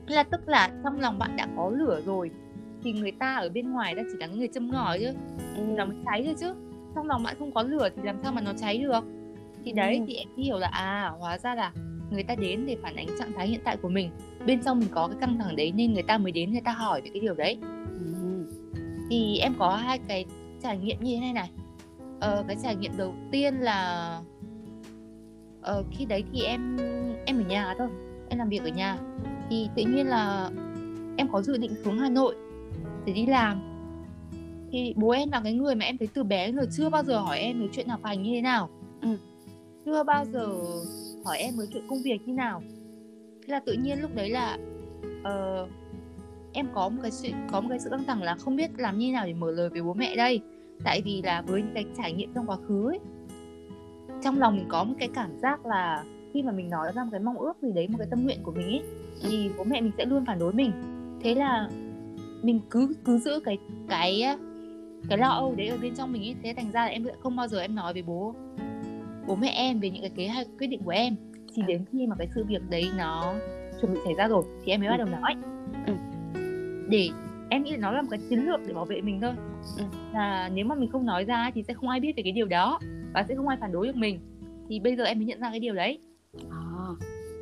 Là 0.07 0.23
tức 0.23 0.47
là 0.47 0.71
trong 0.83 1.00
lòng 1.00 1.19
bạn 1.19 1.35
đã 1.38 1.47
có 1.55 1.69
lửa 1.69 2.01
rồi 2.05 2.31
thì 2.83 2.93
người 2.93 3.11
ta 3.11 3.35
ở 3.35 3.49
bên 3.49 3.71
ngoài 3.71 3.95
đã 3.95 4.03
chỉ 4.11 4.17
là 4.19 4.27
người 4.27 4.47
châm 4.47 4.71
ngòi 4.71 4.99
chứ 4.99 5.11
ừ. 5.55 5.63
nó 5.75 5.85
mới 5.85 5.97
cháy 6.05 6.23
thôi 6.25 6.35
chứ. 6.39 6.53
Trong 6.95 7.07
lòng 7.07 7.23
bạn 7.23 7.35
không 7.39 7.51
có 7.51 7.63
lửa 7.63 7.89
thì 7.95 8.01
làm 8.03 8.15
sao 8.23 8.31
mà 8.31 8.41
nó 8.41 8.53
cháy 8.57 8.77
được? 8.77 9.03
Thì 9.65 9.71
đấy 9.71 9.95
ừ. 9.97 10.03
thì 10.07 10.15
em 10.15 10.27
hiểu 10.37 10.57
là 10.57 10.67
à 10.67 11.11
hóa 11.19 11.37
ra 11.37 11.55
là 11.55 11.73
người 12.11 12.23
ta 12.23 12.35
đến 12.35 12.65
để 12.65 12.77
phản 12.81 12.95
ánh 12.95 13.07
trạng 13.19 13.33
thái 13.33 13.47
hiện 13.47 13.59
tại 13.63 13.77
của 13.77 13.89
mình. 13.89 14.11
Bên 14.45 14.61
trong 14.63 14.79
mình 14.79 14.89
có 14.91 15.07
cái 15.07 15.17
căng 15.21 15.37
thẳng 15.39 15.55
đấy 15.55 15.71
nên 15.75 15.93
người 15.93 16.03
ta 16.03 16.17
mới 16.17 16.31
đến 16.31 16.51
người 16.51 16.61
ta 16.61 16.71
hỏi 16.71 17.01
về 17.01 17.09
cái 17.13 17.21
điều 17.21 17.33
đấy. 17.33 17.57
Ừ. 17.89 18.45
thì 19.09 19.37
em 19.37 19.53
có 19.59 19.75
hai 19.75 19.99
cái 20.07 20.25
trải 20.63 20.77
nghiệm 20.77 20.97
như 21.01 21.15
thế 21.15 21.21
này 21.21 21.33
này. 21.33 21.49
Ờ, 22.19 22.43
cái 22.47 22.57
trải 22.63 22.75
nghiệm 22.75 22.91
đầu 22.97 23.13
tiên 23.31 23.55
là 23.55 24.21
ờ, 25.61 25.83
khi 25.91 26.05
đấy 26.05 26.23
thì 26.33 26.41
em 26.41 26.77
em 27.25 27.37
ở 27.37 27.43
nhà 27.47 27.75
thôi 27.77 27.87
em 28.29 28.39
làm 28.39 28.49
việc 28.49 28.63
ở 28.63 28.69
nhà. 28.69 28.97
Thì 29.49 29.69
tự 29.75 29.83
nhiên 29.83 30.07
là 30.07 30.49
em 31.17 31.27
có 31.31 31.41
dự 31.41 31.57
định 31.57 31.71
xuống 31.83 31.97
Hà 31.97 32.09
Nội 32.09 32.35
để 33.06 33.13
đi 33.13 33.25
làm. 33.25 33.62
Thì 34.72 34.94
bố 34.98 35.10
em 35.10 35.31
là 35.31 35.42
cái 35.44 35.54
người 35.54 35.75
mà 35.75 35.86
em 35.86 35.98
thấy 35.98 36.07
từ 36.13 36.24
bé 36.24 36.51
rồi 36.51 36.68
chưa 36.72 36.90
bao 36.90 37.04
giờ 37.04 37.19
hỏi 37.19 37.40
em 37.40 37.60
về 37.60 37.68
chuyện 37.72 37.88
học 37.88 38.00
hành 38.04 38.24
như 38.24 38.31
thế 38.34 38.42
nào. 38.42 38.69
Ừ. 39.01 39.10
chưa 39.86 40.04
bao 40.04 40.25
giờ 40.25 40.48
hỏi 41.25 41.38
em 41.38 41.54
về 41.60 41.66
chuyện 41.74 41.88
công 41.90 42.01
việc 42.04 42.18
như 42.25 42.34
nào. 42.34 42.62
Thế 43.42 43.51
là 43.51 43.60
tự 43.60 43.74
nhiên 43.74 44.01
lúc 44.01 44.16
đấy 44.16 44.30
là 44.30 44.57
uh, 45.22 45.69
em 46.54 46.68
có 46.74 46.90
một 46.90 47.00
cái 47.01 47.12
sự 47.12 47.30
có 47.51 47.62
một 47.62 47.68
cái 47.69 47.80
sự 47.80 47.90
căng 47.90 48.04
thẳng 48.04 48.24
là 48.24 48.36
không 48.36 48.56
biết 48.56 48.72
làm 48.78 48.98
như 48.98 49.12
nào 49.12 49.25
để 49.25 49.34
mở 49.34 49.51
lời 49.51 49.69
với 49.69 49.81
bố 49.81 49.94
mẹ 49.94 50.16
đây. 50.16 50.42
Tại 50.84 51.01
vì 51.06 51.22
là 51.22 51.42
với 51.42 51.62
những 51.62 51.74
cái 51.74 51.86
trải 51.98 52.13
nghiệm 52.13 52.34
trong 52.34 52.48
quá 52.48 52.57
khứ 52.68 52.90
ấy 52.90 53.00
trong 54.24 54.40
lòng 54.40 54.57
mình 54.57 54.66
có 54.69 54.84
một 54.84 54.94
cái 55.00 55.10
cảm 55.13 55.40
giác 55.40 55.66
là 55.66 56.04
khi 56.34 56.42
mà 56.42 56.51
mình 56.51 56.69
nói 56.69 56.92
ra 56.96 57.04
một 57.04 57.10
cái 57.12 57.19
mong 57.19 57.38
ước 57.38 57.57
gì 57.62 57.72
đấy 57.72 57.88
một 57.88 57.96
cái 57.98 58.07
tâm 58.10 58.24
nguyện 58.24 58.40
của 58.44 58.51
mình 58.51 58.68
ấy 58.68 58.84
thì 59.22 59.50
bố 59.57 59.63
mẹ 59.63 59.81
mình 59.81 59.92
sẽ 59.98 60.06
luôn 60.06 60.25
phản 60.25 60.40
đối 60.40 60.54
mình. 60.54 60.72
Thế 61.22 61.36
là 61.36 61.69
mình 62.44 62.59
cứ 62.69 62.94
cứ 63.06 63.18
giữ 63.18 63.39
cái 63.39 63.57
cái 63.89 64.24
cái 65.09 65.18
lo 65.18 65.30
âu 65.30 65.56
đấy 65.56 65.68
ở 65.68 65.77
bên 65.77 65.95
trong 65.95 66.12
mình 66.12 66.21
ấy. 66.21 66.36
Thế 66.44 66.53
thành 66.57 66.71
ra 66.71 66.81
là 66.81 66.88
em 66.88 67.03
sẽ 67.06 67.12
không 67.24 67.36
bao 67.36 67.47
giờ 67.47 67.59
em 67.59 67.75
nói 67.75 67.94
với 67.94 68.01
bố 68.01 68.36
bố 69.27 69.36
mẹ 69.36 69.50
em 69.50 69.80
về 69.80 69.89
những 69.89 70.01
cái 70.01 70.12
kế 70.15 70.27
hoạch 70.27 70.47
quyết 70.59 70.68
định 70.68 70.81
của 70.86 70.91
em. 70.91 71.15
Chỉ 71.56 71.62
đến 71.68 71.86
khi 71.91 72.07
mà 72.07 72.15
cái 72.19 72.27
sự 72.36 72.44
việc 72.44 72.62
đấy 72.69 72.89
nó 72.97 73.33
chuẩn 73.81 73.94
bị 73.94 74.00
xảy 74.06 74.13
ra 74.13 74.27
rồi 74.27 74.44
thì 74.65 74.71
em 74.71 74.81
mới 74.81 74.89
bắt 74.89 74.97
đầu 74.97 75.07
nói. 75.07 75.36
Ừ. 75.86 75.94
để 76.89 77.09
em 77.50 77.63
nghĩ 77.63 77.71
là 77.71 77.77
nó 77.77 77.91
là 77.91 78.01
một 78.01 78.07
cái 78.12 78.19
chiến 78.30 78.45
lược 78.45 78.59
để 78.68 78.74
bảo 78.74 78.86
vệ 78.86 79.01
mình 79.01 79.21
thôi. 79.21 79.33
Ừ. 79.77 79.83
là 80.13 80.50
nếu 80.53 80.65
mà 80.65 80.75
mình 80.75 80.89
không 80.91 81.06
nói 81.06 81.24
ra 81.24 81.51
thì 81.56 81.63
sẽ 81.63 81.74
không 81.74 81.89
ai 81.89 82.00
biết 82.00 82.13
về 82.18 82.24
cái 82.24 82.31
điều 82.31 82.47
đó 82.47 82.80
và 83.13 83.25
sẽ 83.27 83.36
không 83.36 83.47
ai 83.47 83.57
phản 83.62 83.71
đối 83.71 83.88
được 83.88 83.95
mình. 83.95 84.19
Thì 84.69 84.80
bây 84.80 84.95
giờ 84.95 85.03
em 85.03 85.18
mới 85.18 85.25
nhận 85.25 85.39
ra 85.39 85.50
cái 85.50 85.59
điều 85.59 85.74
đấy. 85.74 86.00
À. 86.50 86.65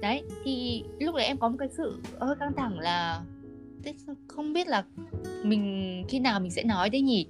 đấy 0.01 0.23
thì 0.44 0.83
lúc 0.99 1.15
đấy 1.15 1.25
em 1.25 1.38
có 1.38 1.49
một 1.49 1.55
cái 1.59 1.69
sự 1.77 2.01
hơi 2.19 2.35
căng 2.39 2.53
thẳng 2.53 2.79
là 2.79 3.21
không 4.27 4.53
biết 4.53 4.67
là 4.67 4.83
mình 5.43 6.03
khi 6.09 6.19
nào 6.19 6.39
mình 6.39 6.51
sẽ 6.51 6.63
nói 6.63 6.89
đấy 6.89 7.01
nhỉ? 7.01 7.27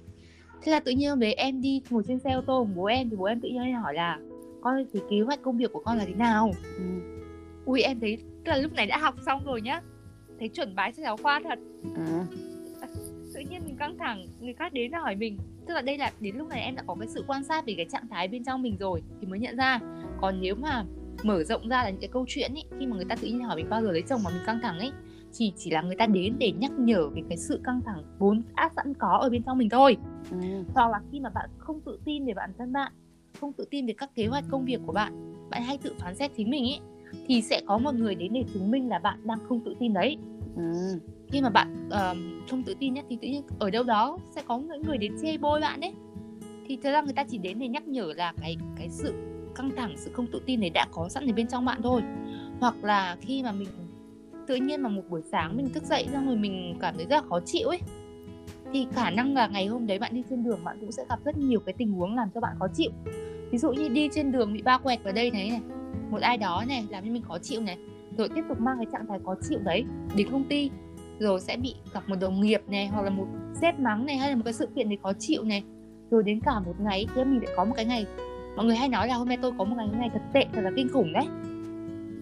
Thế 0.62 0.72
là 0.72 0.80
tự 0.80 0.92
nhiên 0.92 1.10
hôm 1.10 1.20
đấy 1.20 1.34
em 1.34 1.60
đi 1.60 1.82
ngồi 1.90 2.02
trên 2.08 2.18
xe 2.18 2.32
ô 2.32 2.40
tô 2.40 2.64
của 2.64 2.74
bố 2.80 2.84
em 2.84 3.10
thì 3.10 3.16
bố 3.16 3.24
em 3.24 3.40
tự 3.40 3.48
nhiên 3.48 3.74
hỏi 3.74 3.94
là 3.94 4.18
con 4.60 4.84
thì 4.92 5.00
kế 5.10 5.20
hoạch 5.20 5.42
công 5.42 5.56
việc 5.56 5.72
của 5.72 5.82
con 5.84 5.98
là 5.98 6.04
thế 6.04 6.14
nào? 6.14 6.50
Ừ. 6.76 6.84
ui 7.64 7.82
em 7.82 8.00
thấy 8.00 8.18
là 8.44 8.56
lúc 8.56 8.72
này 8.72 8.86
đã 8.86 8.98
học 8.98 9.14
xong 9.26 9.44
rồi 9.44 9.62
nhá. 9.62 9.80
Thấy 10.38 10.48
chuẩn 10.48 10.74
bái 10.74 10.92
sách 10.92 11.04
giáo 11.04 11.16
khoa 11.16 11.40
thật. 11.44 11.58
Ừ. 11.82 12.02
tự 13.34 13.40
nhiên 13.50 13.62
mình 13.64 13.76
căng 13.76 13.98
thẳng 13.98 14.26
người 14.40 14.54
khác 14.54 14.72
đến 14.72 14.90
là 14.92 14.98
hỏi 14.98 15.16
mình. 15.16 15.38
Tức 15.66 15.74
là 15.74 15.82
đây 15.82 15.98
là 15.98 16.12
đến 16.20 16.36
lúc 16.36 16.48
này 16.48 16.60
em 16.60 16.76
đã 16.76 16.82
có 16.86 16.96
cái 17.00 17.08
sự 17.08 17.24
quan 17.26 17.44
sát 17.44 17.66
về 17.66 17.74
cái 17.76 17.86
trạng 17.90 18.08
thái 18.10 18.28
bên 18.28 18.44
trong 18.44 18.62
mình 18.62 18.76
rồi 18.80 19.02
thì 19.20 19.26
mới 19.26 19.38
nhận 19.38 19.56
ra. 19.56 19.80
Còn 20.20 20.40
nếu 20.40 20.54
mà 20.54 20.84
mở 21.22 21.44
rộng 21.44 21.68
ra 21.68 21.82
là 21.84 21.90
những 21.90 22.00
cái 22.00 22.10
câu 22.12 22.24
chuyện 22.28 22.54
ấy 22.54 22.64
khi 22.78 22.86
mà 22.86 22.96
người 22.96 23.04
ta 23.04 23.16
tự 23.16 23.28
nhiên 23.28 23.44
hỏi 23.44 23.56
mình 23.56 23.68
bao 23.70 23.82
giờ 23.82 23.92
lấy 23.92 24.02
chồng 24.02 24.22
mà 24.24 24.30
mình 24.30 24.42
căng 24.46 24.58
thẳng 24.62 24.78
ấy 24.78 24.92
chỉ 25.32 25.52
chỉ 25.56 25.70
là 25.70 25.82
người 25.82 25.96
ta 25.96 26.06
đến 26.06 26.34
để 26.38 26.52
nhắc 26.52 26.70
nhở 26.78 27.08
về 27.08 27.22
cái 27.28 27.38
sự 27.38 27.60
căng 27.64 27.80
thẳng 27.86 28.02
vốn 28.18 28.42
đã 28.56 28.70
sẵn 28.76 28.94
có 28.94 29.18
ở 29.22 29.30
bên 29.30 29.42
trong 29.42 29.58
mình 29.58 29.68
thôi 29.68 29.96
ừ. 30.30 30.38
hoặc 30.74 30.90
là 30.90 31.00
khi 31.12 31.20
mà 31.20 31.30
bạn 31.30 31.50
không 31.58 31.80
tự 31.80 31.98
tin 32.04 32.26
về 32.26 32.34
bản 32.34 32.50
thân 32.58 32.72
bạn 32.72 32.92
không 33.40 33.52
tự 33.52 33.64
tin 33.70 33.86
về 33.86 33.94
các 33.98 34.14
kế 34.14 34.26
hoạch 34.26 34.44
công 34.50 34.64
việc 34.64 34.80
của 34.86 34.92
bạn 34.92 35.34
bạn 35.50 35.62
hay 35.62 35.78
tự 35.78 35.94
phán 35.98 36.14
xét 36.14 36.30
chính 36.36 36.50
mình 36.50 36.64
ấy 36.64 36.80
thì 37.26 37.42
sẽ 37.42 37.60
có 37.66 37.78
một 37.78 37.94
người 37.94 38.14
đến 38.14 38.32
để 38.32 38.44
chứng 38.54 38.70
minh 38.70 38.88
là 38.88 38.98
bạn 38.98 39.26
đang 39.26 39.38
không 39.48 39.60
tự 39.64 39.74
tin 39.80 39.92
đấy 39.92 40.16
ừ. 40.56 40.98
khi 41.28 41.42
mà 41.42 41.50
bạn 41.50 41.88
uh, 41.88 42.48
không 42.50 42.62
tự 42.62 42.74
tin 42.78 42.94
nhất 42.94 43.04
thì 43.08 43.18
tự 43.22 43.28
nhiên 43.28 43.42
ở 43.58 43.70
đâu 43.70 43.84
đó 43.84 44.18
sẽ 44.34 44.42
có 44.46 44.58
những 44.58 44.82
người 44.82 44.98
đến 44.98 45.12
chê 45.22 45.38
bôi 45.38 45.60
bạn 45.60 45.80
đấy 45.80 45.92
thì 46.66 46.78
thật 46.82 46.90
ra 46.92 47.02
người 47.02 47.12
ta 47.12 47.24
chỉ 47.24 47.38
đến 47.38 47.58
để 47.58 47.68
nhắc 47.68 47.88
nhở 47.88 48.12
là 48.16 48.32
cái 48.40 48.56
cái 48.76 48.88
sự 48.90 49.14
căng 49.54 49.70
thẳng 49.76 49.94
sự 49.96 50.10
không 50.12 50.26
tự 50.32 50.42
tin 50.46 50.60
này 50.60 50.70
đã 50.70 50.86
có 50.92 51.08
sẵn 51.08 51.26
ở 51.26 51.32
bên 51.32 51.46
trong 51.46 51.64
bạn 51.64 51.82
thôi 51.82 52.02
hoặc 52.60 52.84
là 52.84 53.16
khi 53.20 53.42
mà 53.42 53.52
mình 53.52 53.68
tự 54.48 54.56
nhiên 54.56 54.82
mà 54.82 54.88
một 54.88 55.02
buổi 55.08 55.22
sáng 55.32 55.56
mình 55.56 55.68
thức 55.68 55.84
dậy 55.84 56.06
ra 56.12 56.22
rồi 56.26 56.36
mình 56.36 56.76
cảm 56.80 56.94
thấy 56.96 57.06
rất 57.06 57.16
là 57.16 57.22
khó 57.28 57.40
chịu 57.44 57.68
ấy. 57.68 57.80
Thì 58.72 58.86
khả 58.92 59.10
năng 59.10 59.34
là 59.34 59.46
ngày 59.46 59.66
hôm 59.66 59.86
đấy 59.86 59.98
bạn 59.98 60.14
đi 60.14 60.22
trên 60.30 60.44
đường 60.44 60.64
bạn 60.64 60.76
cũng 60.80 60.92
sẽ 60.92 61.02
gặp 61.08 61.18
rất 61.24 61.38
nhiều 61.38 61.60
cái 61.60 61.72
tình 61.78 61.92
huống 61.92 62.16
làm 62.16 62.28
cho 62.34 62.40
bạn 62.40 62.56
khó 62.58 62.66
chịu. 62.74 62.90
Ví 63.50 63.58
dụ 63.58 63.72
như 63.72 63.88
đi 63.88 64.08
trên 64.12 64.32
đường 64.32 64.52
bị 64.52 64.62
ba 64.62 64.78
quẹt 64.78 65.04
vào 65.04 65.12
đây 65.12 65.30
này, 65.30 65.50
này 65.50 65.60
một 66.10 66.20
ai 66.20 66.36
đó 66.36 66.64
này 66.68 66.86
làm 66.90 67.04
cho 67.04 67.10
mình 67.10 67.22
khó 67.22 67.38
chịu 67.38 67.60
này 67.60 67.76
rồi 68.18 68.28
tiếp 68.28 68.42
tục 68.48 68.60
mang 68.60 68.76
cái 68.76 68.86
trạng 68.92 69.06
thái 69.08 69.18
khó 69.24 69.34
chịu 69.48 69.58
đấy 69.58 69.84
đến 70.16 70.28
công 70.32 70.44
ty 70.44 70.70
rồi 71.18 71.40
sẽ 71.40 71.56
bị 71.56 71.74
gặp 71.94 72.08
một 72.08 72.16
đồng 72.20 72.40
nghiệp 72.40 72.62
này 72.68 72.86
hoặc 72.86 73.02
là 73.02 73.10
một 73.10 73.26
sếp 73.60 73.78
mắng 73.78 74.06
này 74.06 74.16
hay 74.16 74.30
là 74.30 74.36
một 74.36 74.42
cái 74.44 74.52
sự 74.52 74.68
kiện 74.76 74.88
gì 74.88 74.96
khó 75.02 75.12
chịu 75.18 75.44
này. 75.44 75.62
Rồi 76.10 76.22
đến 76.22 76.40
cả 76.40 76.60
một 76.60 76.74
ngày 76.80 77.06
thì 77.14 77.24
mình 77.24 77.40
lại 77.44 77.54
có 77.56 77.64
một 77.64 77.72
cái 77.76 77.84
ngày 77.84 78.06
mọi 78.56 78.66
người 78.66 78.76
hay 78.76 78.88
nói 78.88 79.08
là 79.08 79.14
hôm 79.14 79.28
nay 79.28 79.38
tôi 79.42 79.52
có 79.58 79.64
một 79.64 79.76
ngày 79.76 79.88
ngày 79.98 80.10
thật 80.12 80.22
tệ 80.32 80.46
thật 80.52 80.60
là 80.60 80.70
kinh 80.76 80.88
khủng 80.88 81.12
đấy 81.12 81.24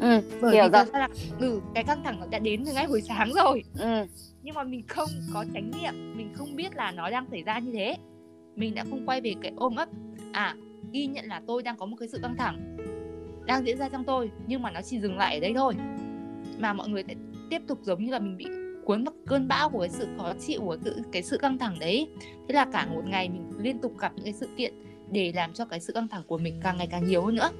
ừ, 0.00 0.20
bởi 0.40 0.54
hiểu 0.54 0.64
vì 0.64 0.70
rồi. 0.70 0.84
là 0.92 1.08
ừ, 1.40 1.60
cái 1.74 1.84
căng 1.84 2.04
thẳng 2.04 2.20
nó 2.20 2.26
đã 2.30 2.38
đến 2.38 2.64
từ 2.66 2.72
ngay 2.72 2.86
buổi 2.86 3.02
sáng 3.02 3.32
rồi. 3.32 3.62
Ừ. 3.78 4.06
nhưng 4.42 4.54
mà 4.54 4.64
mình 4.64 4.86
không 4.88 5.08
có 5.34 5.44
tránh 5.54 5.70
niệm 5.82 6.16
mình 6.16 6.32
không 6.34 6.56
biết 6.56 6.76
là 6.76 6.90
nó 6.90 7.10
đang 7.10 7.26
xảy 7.30 7.42
ra 7.42 7.58
như 7.58 7.72
thế. 7.72 7.96
Mình 8.56 8.74
đã 8.74 8.84
không 8.90 9.06
quay 9.06 9.20
về 9.20 9.34
cái 9.42 9.52
ôm 9.56 9.76
ấp 9.76 9.88
à 10.32 10.56
ghi 10.92 11.06
nhận 11.06 11.24
là 11.24 11.42
tôi 11.46 11.62
đang 11.62 11.76
có 11.76 11.86
một 11.86 11.96
cái 12.00 12.08
sự 12.08 12.18
căng 12.22 12.36
thẳng 12.36 12.76
đang 13.46 13.66
diễn 13.66 13.78
ra 13.78 13.88
trong 13.88 14.04
tôi 14.04 14.30
nhưng 14.46 14.62
mà 14.62 14.70
nó 14.70 14.80
chỉ 14.82 15.00
dừng 15.00 15.18
lại 15.18 15.34
ở 15.34 15.40
đây 15.40 15.52
thôi. 15.54 15.74
Mà 16.58 16.72
mọi 16.72 16.88
người 16.88 17.04
sẽ 17.08 17.14
tiếp 17.50 17.62
tục 17.66 17.78
giống 17.82 18.04
như 18.04 18.12
là 18.12 18.18
mình 18.18 18.36
bị 18.36 18.46
cuốn 18.84 19.04
vào 19.04 19.14
cơn 19.26 19.48
bão 19.48 19.70
của 19.70 19.80
cái 19.80 19.88
sự 19.88 20.06
khó 20.16 20.32
chịu 20.40 20.60
của 20.60 20.76
cái 21.12 21.22
sự 21.22 21.38
căng 21.38 21.58
thẳng 21.58 21.78
đấy. 21.78 22.08
Thế 22.48 22.54
là 22.54 22.66
cả 22.72 22.86
một 22.86 23.02
ngày 23.06 23.28
mình 23.28 23.50
liên 23.58 23.78
tục 23.78 23.98
gặp 23.98 24.12
những 24.16 24.24
cái 24.24 24.32
sự 24.32 24.48
kiện 24.56 24.74
để 25.10 25.32
làm 25.34 25.52
cho 25.52 25.64
cái 25.64 25.80
sự 25.80 25.92
căng 25.92 26.08
thẳng 26.08 26.22
của 26.26 26.38
mình 26.38 26.60
càng 26.62 26.76
ngày 26.76 26.86
càng 26.90 27.06
nhiều 27.06 27.22
hơn 27.22 27.34
nữa. 27.34 27.50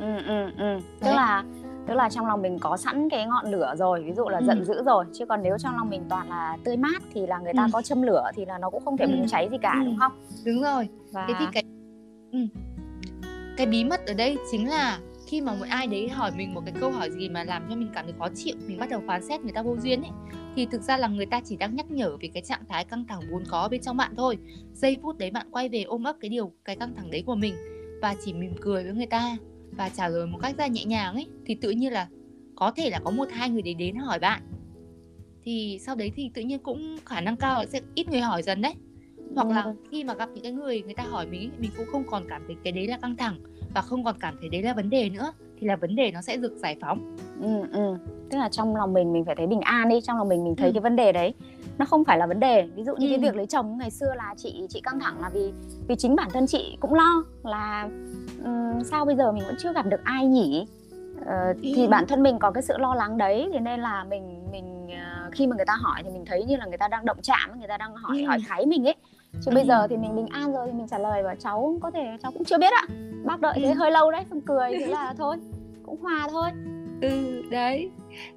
Ừ 0.00 0.16
ừ 0.26 0.50
ừ. 0.58 0.78
Tức 1.00 1.10
là 1.10 1.44
tức 1.86 1.94
là 1.94 2.08
trong 2.08 2.26
lòng 2.26 2.42
mình 2.42 2.58
có 2.58 2.76
sẵn 2.76 3.08
cái 3.08 3.26
ngọn 3.26 3.46
lửa 3.46 3.74
rồi 3.78 4.02
ví 4.02 4.12
dụ 4.12 4.28
là 4.28 4.38
ừ. 4.38 4.44
giận 4.46 4.64
dữ 4.64 4.82
rồi 4.82 5.04
chứ 5.12 5.26
còn 5.26 5.42
nếu 5.42 5.58
trong 5.58 5.76
lòng 5.76 5.90
mình 5.90 6.02
toàn 6.08 6.28
là 6.28 6.56
tươi 6.64 6.76
mát 6.76 7.02
thì 7.14 7.26
là 7.26 7.38
người 7.38 7.52
ta 7.56 7.62
ừ. 7.62 7.68
có 7.72 7.82
châm 7.82 8.02
lửa 8.02 8.30
thì 8.34 8.44
là 8.44 8.58
nó 8.58 8.70
cũng 8.70 8.84
không 8.84 8.96
thể 8.96 9.04
ừ. 9.04 9.10
bùng 9.16 9.28
cháy 9.28 9.48
gì 9.50 9.56
cả 9.62 9.72
ừ. 9.80 9.84
đúng 9.84 9.96
không 9.98 10.12
đúng 10.46 10.62
rồi 10.62 10.88
và... 11.12 11.24
thế 11.28 11.34
thì 11.38 11.44
cái 11.52 11.64
ừ. 12.32 12.38
cái 13.56 13.66
bí 13.66 13.84
mật 13.84 14.00
ở 14.06 14.14
đây 14.14 14.36
chính 14.50 14.68
là 14.68 14.98
khi 15.26 15.40
mà 15.40 15.52
một 15.52 15.66
ai 15.68 15.86
đấy 15.86 16.08
hỏi 16.08 16.30
mình 16.36 16.54
một 16.54 16.60
cái 16.64 16.74
câu 16.80 16.90
hỏi 16.90 17.10
gì 17.10 17.28
mà 17.28 17.44
làm 17.44 17.66
cho 17.70 17.76
mình 17.76 17.88
cảm 17.94 18.04
thấy 18.04 18.14
khó 18.18 18.28
chịu 18.34 18.54
mình 18.66 18.78
bắt 18.78 18.90
đầu 18.90 19.02
phán 19.06 19.22
xét 19.22 19.40
người 19.40 19.52
ta 19.52 19.62
vô 19.62 19.76
duyên 19.82 20.02
ấy 20.02 20.10
thì 20.56 20.66
thực 20.66 20.82
ra 20.82 20.96
là 20.96 21.08
người 21.08 21.26
ta 21.26 21.40
chỉ 21.44 21.56
đang 21.56 21.76
nhắc 21.76 21.90
nhở 21.90 22.16
về 22.20 22.28
cái 22.34 22.42
trạng 22.42 22.64
thái 22.68 22.84
căng 22.84 23.04
thẳng 23.08 23.20
vốn 23.30 23.42
có 23.50 23.68
bên 23.70 23.80
trong 23.80 23.96
bạn 23.96 24.12
thôi 24.16 24.38
giây 24.74 24.96
phút 25.02 25.18
đấy 25.18 25.30
bạn 25.30 25.46
quay 25.50 25.68
về 25.68 25.82
ôm 25.82 26.04
ấp 26.04 26.16
cái 26.20 26.28
điều 26.28 26.52
cái 26.64 26.76
căng 26.76 26.94
thẳng 26.94 27.10
đấy 27.10 27.22
của 27.26 27.34
mình 27.34 27.54
và 28.02 28.14
chỉ 28.24 28.32
mỉm 28.32 28.54
cười 28.60 28.84
với 28.84 28.92
người 28.92 29.06
ta 29.06 29.36
và 29.72 29.88
trả 29.88 30.08
lời 30.08 30.26
một 30.26 30.38
cách 30.42 30.56
ra 30.58 30.66
nhẹ 30.66 30.84
nhàng 30.84 31.14
ấy 31.14 31.26
thì 31.46 31.54
tự 31.54 31.70
nhiên 31.70 31.92
là 31.92 32.08
có 32.56 32.70
thể 32.70 32.90
là 32.90 33.00
có 33.04 33.10
một 33.10 33.28
hai 33.32 33.50
người 33.50 33.62
đấy 33.62 33.74
đến 33.74 33.96
hỏi 33.96 34.18
bạn. 34.18 34.42
Thì 35.42 35.78
sau 35.80 35.94
đấy 35.94 36.12
thì 36.16 36.30
tự 36.34 36.42
nhiên 36.42 36.58
cũng 36.58 36.96
khả 37.06 37.20
năng 37.20 37.36
cao 37.36 37.58
là 37.58 37.66
sẽ 37.66 37.80
ít 37.94 38.08
người 38.08 38.20
hỏi 38.20 38.42
dần 38.42 38.62
đấy. 38.62 38.74
Hoặc 39.34 39.48
là 39.48 39.74
khi 39.90 40.04
mà 40.04 40.14
gặp 40.14 40.28
những 40.34 40.42
cái 40.42 40.52
người 40.52 40.82
người 40.82 40.94
ta 40.94 41.02
hỏi 41.02 41.26
mình 41.26 41.50
mình 41.58 41.70
cũng 41.76 41.86
không 41.92 42.04
còn 42.06 42.24
cảm 42.28 42.42
thấy 42.46 42.56
cái 42.64 42.72
đấy 42.72 42.86
là 42.86 42.98
căng 43.02 43.16
thẳng 43.16 43.40
và 43.74 43.82
không 43.82 44.04
còn 44.04 44.16
cảm 44.20 44.36
thấy 44.40 44.48
đấy 44.48 44.62
là 44.62 44.74
vấn 44.74 44.90
đề 44.90 45.10
nữa 45.10 45.32
thì 45.60 45.66
là 45.66 45.76
vấn 45.76 45.96
đề 45.96 46.10
nó 46.12 46.22
sẽ 46.22 46.36
được 46.36 46.56
giải 46.56 46.76
phóng. 46.80 47.16
Ừ 47.40 47.62
ừ. 47.72 47.96
Tức 48.30 48.38
là 48.38 48.48
trong 48.48 48.76
lòng 48.76 48.92
mình 48.92 49.12
mình 49.12 49.24
phải 49.24 49.34
thấy 49.36 49.46
bình 49.46 49.60
an 49.60 49.88
đi 49.88 50.00
trong 50.00 50.16
lòng 50.16 50.28
mình 50.28 50.44
mình 50.44 50.56
thấy 50.56 50.68
ừ. 50.68 50.72
cái 50.72 50.80
vấn 50.80 50.96
đề 50.96 51.12
đấy 51.12 51.34
nó 51.80 51.86
không 51.86 52.04
phải 52.04 52.18
là 52.18 52.26
vấn 52.26 52.40
đề. 52.40 52.68
Ví 52.74 52.84
dụ 52.84 52.96
như 52.96 53.06
ừ. 53.06 53.10
cái 53.10 53.18
việc 53.18 53.36
lấy 53.36 53.46
chồng 53.46 53.78
ngày 53.78 53.90
xưa 53.90 54.14
là 54.16 54.34
chị 54.36 54.66
chị 54.68 54.80
căng 54.80 55.00
thẳng 55.00 55.20
là 55.20 55.28
vì 55.28 55.52
vì 55.88 55.96
chính 55.96 56.16
bản 56.16 56.28
thân 56.32 56.46
chị 56.46 56.76
cũng 56.80 56.94
lo 56.94 57.24
là 57.44 57.88
um, 58.44 58.82
sao 58.84 59.04
bây 59.04 59.16
giờ 59.16 59.32
mình 59.32 59.42
vẫn 59.46 59.54
chưa 59.58 59.72
gặp 59.72 59.86
được 59.86 60.00
ai 60.04 60.26
nhỉ? 60.26 60.66
Uh, 61.20 61.56
thì 61.62 61.88
bản 61.88 62.06
thân 62.06 62.22
mình 62.22 62.38
có 62.38 62.50
cái 62.50 62.62
sự 62.62 62.74
lo 62.78 62.94
lắng 62.94 63.18
đấy. 63.18 63.48
Thế 63.52 63.60
nên 63.60 63.80
là 63.80 64.04
mình 64.04 64.50
mình 64.52 64.86
uh, 64.86 65.32
khi 65.32 65.46
mà 65.46 65.56
người 65.56 65.64
ta 65.64 65.74
hỏi 65.74 66.02
thì 66.04 66.10
mình 66.10 66.24
thấy 66.26 66.44
như 66.44 66.56
là 66.56 66.66
người 66.66 66.78
ta 66.78 66.88
đang 66.88 67.04
động 67.04 67.18
chạm 67.22 67.58
người 67.58 67.68
ta 67.68 67.76
đang 67.76 67.94
hỏi 67.94 68.20
ừ. 68.20 68.26
hỏi 68.26 68.38
kháy 68.46 68.66
mình 68.66 68.88
ấy. 68.88 68.96
Chứ 69.32 69.50
ừ. 69.50 69.54
bây 69.54 69.64
giờ 69.66 69.86
thì 69.88 69.96
mình 69.96 70.16
bình 70.16 70.26
an 70.26 70.52
rồi 70.52 70.66
thì 70.66 70.72
mình 70.72 70.88
trả 70.88 70.98
lời 70.98 71.22
và 71.22 71.34
cháu 71.34 71.78
có 71.80 71.90
thể 71.90 72.16
cháu 72.22 72.32
cũng 72.32 72.44
chưa 72.44 72.58
biết 72.58 72.72
ạ. 72.72 72.86
Bác 73.24 73.40
đợi 73.40 73.54
thế 73.56 73.74
hơi 73.74 73.90
lâu 73.90 74.10
đấy 74.10 74.24
xong 74.30 74.40
cười 74.40 74.70
thế 74.78 74.86
là 74.96 75.14
thôi 75.18 75.36
cũng 75.86 76.00
hòa 76.00 76.28
thôi. 76.30 76.50
Ừ 77.02 77.42
đấy. 77.50 77.90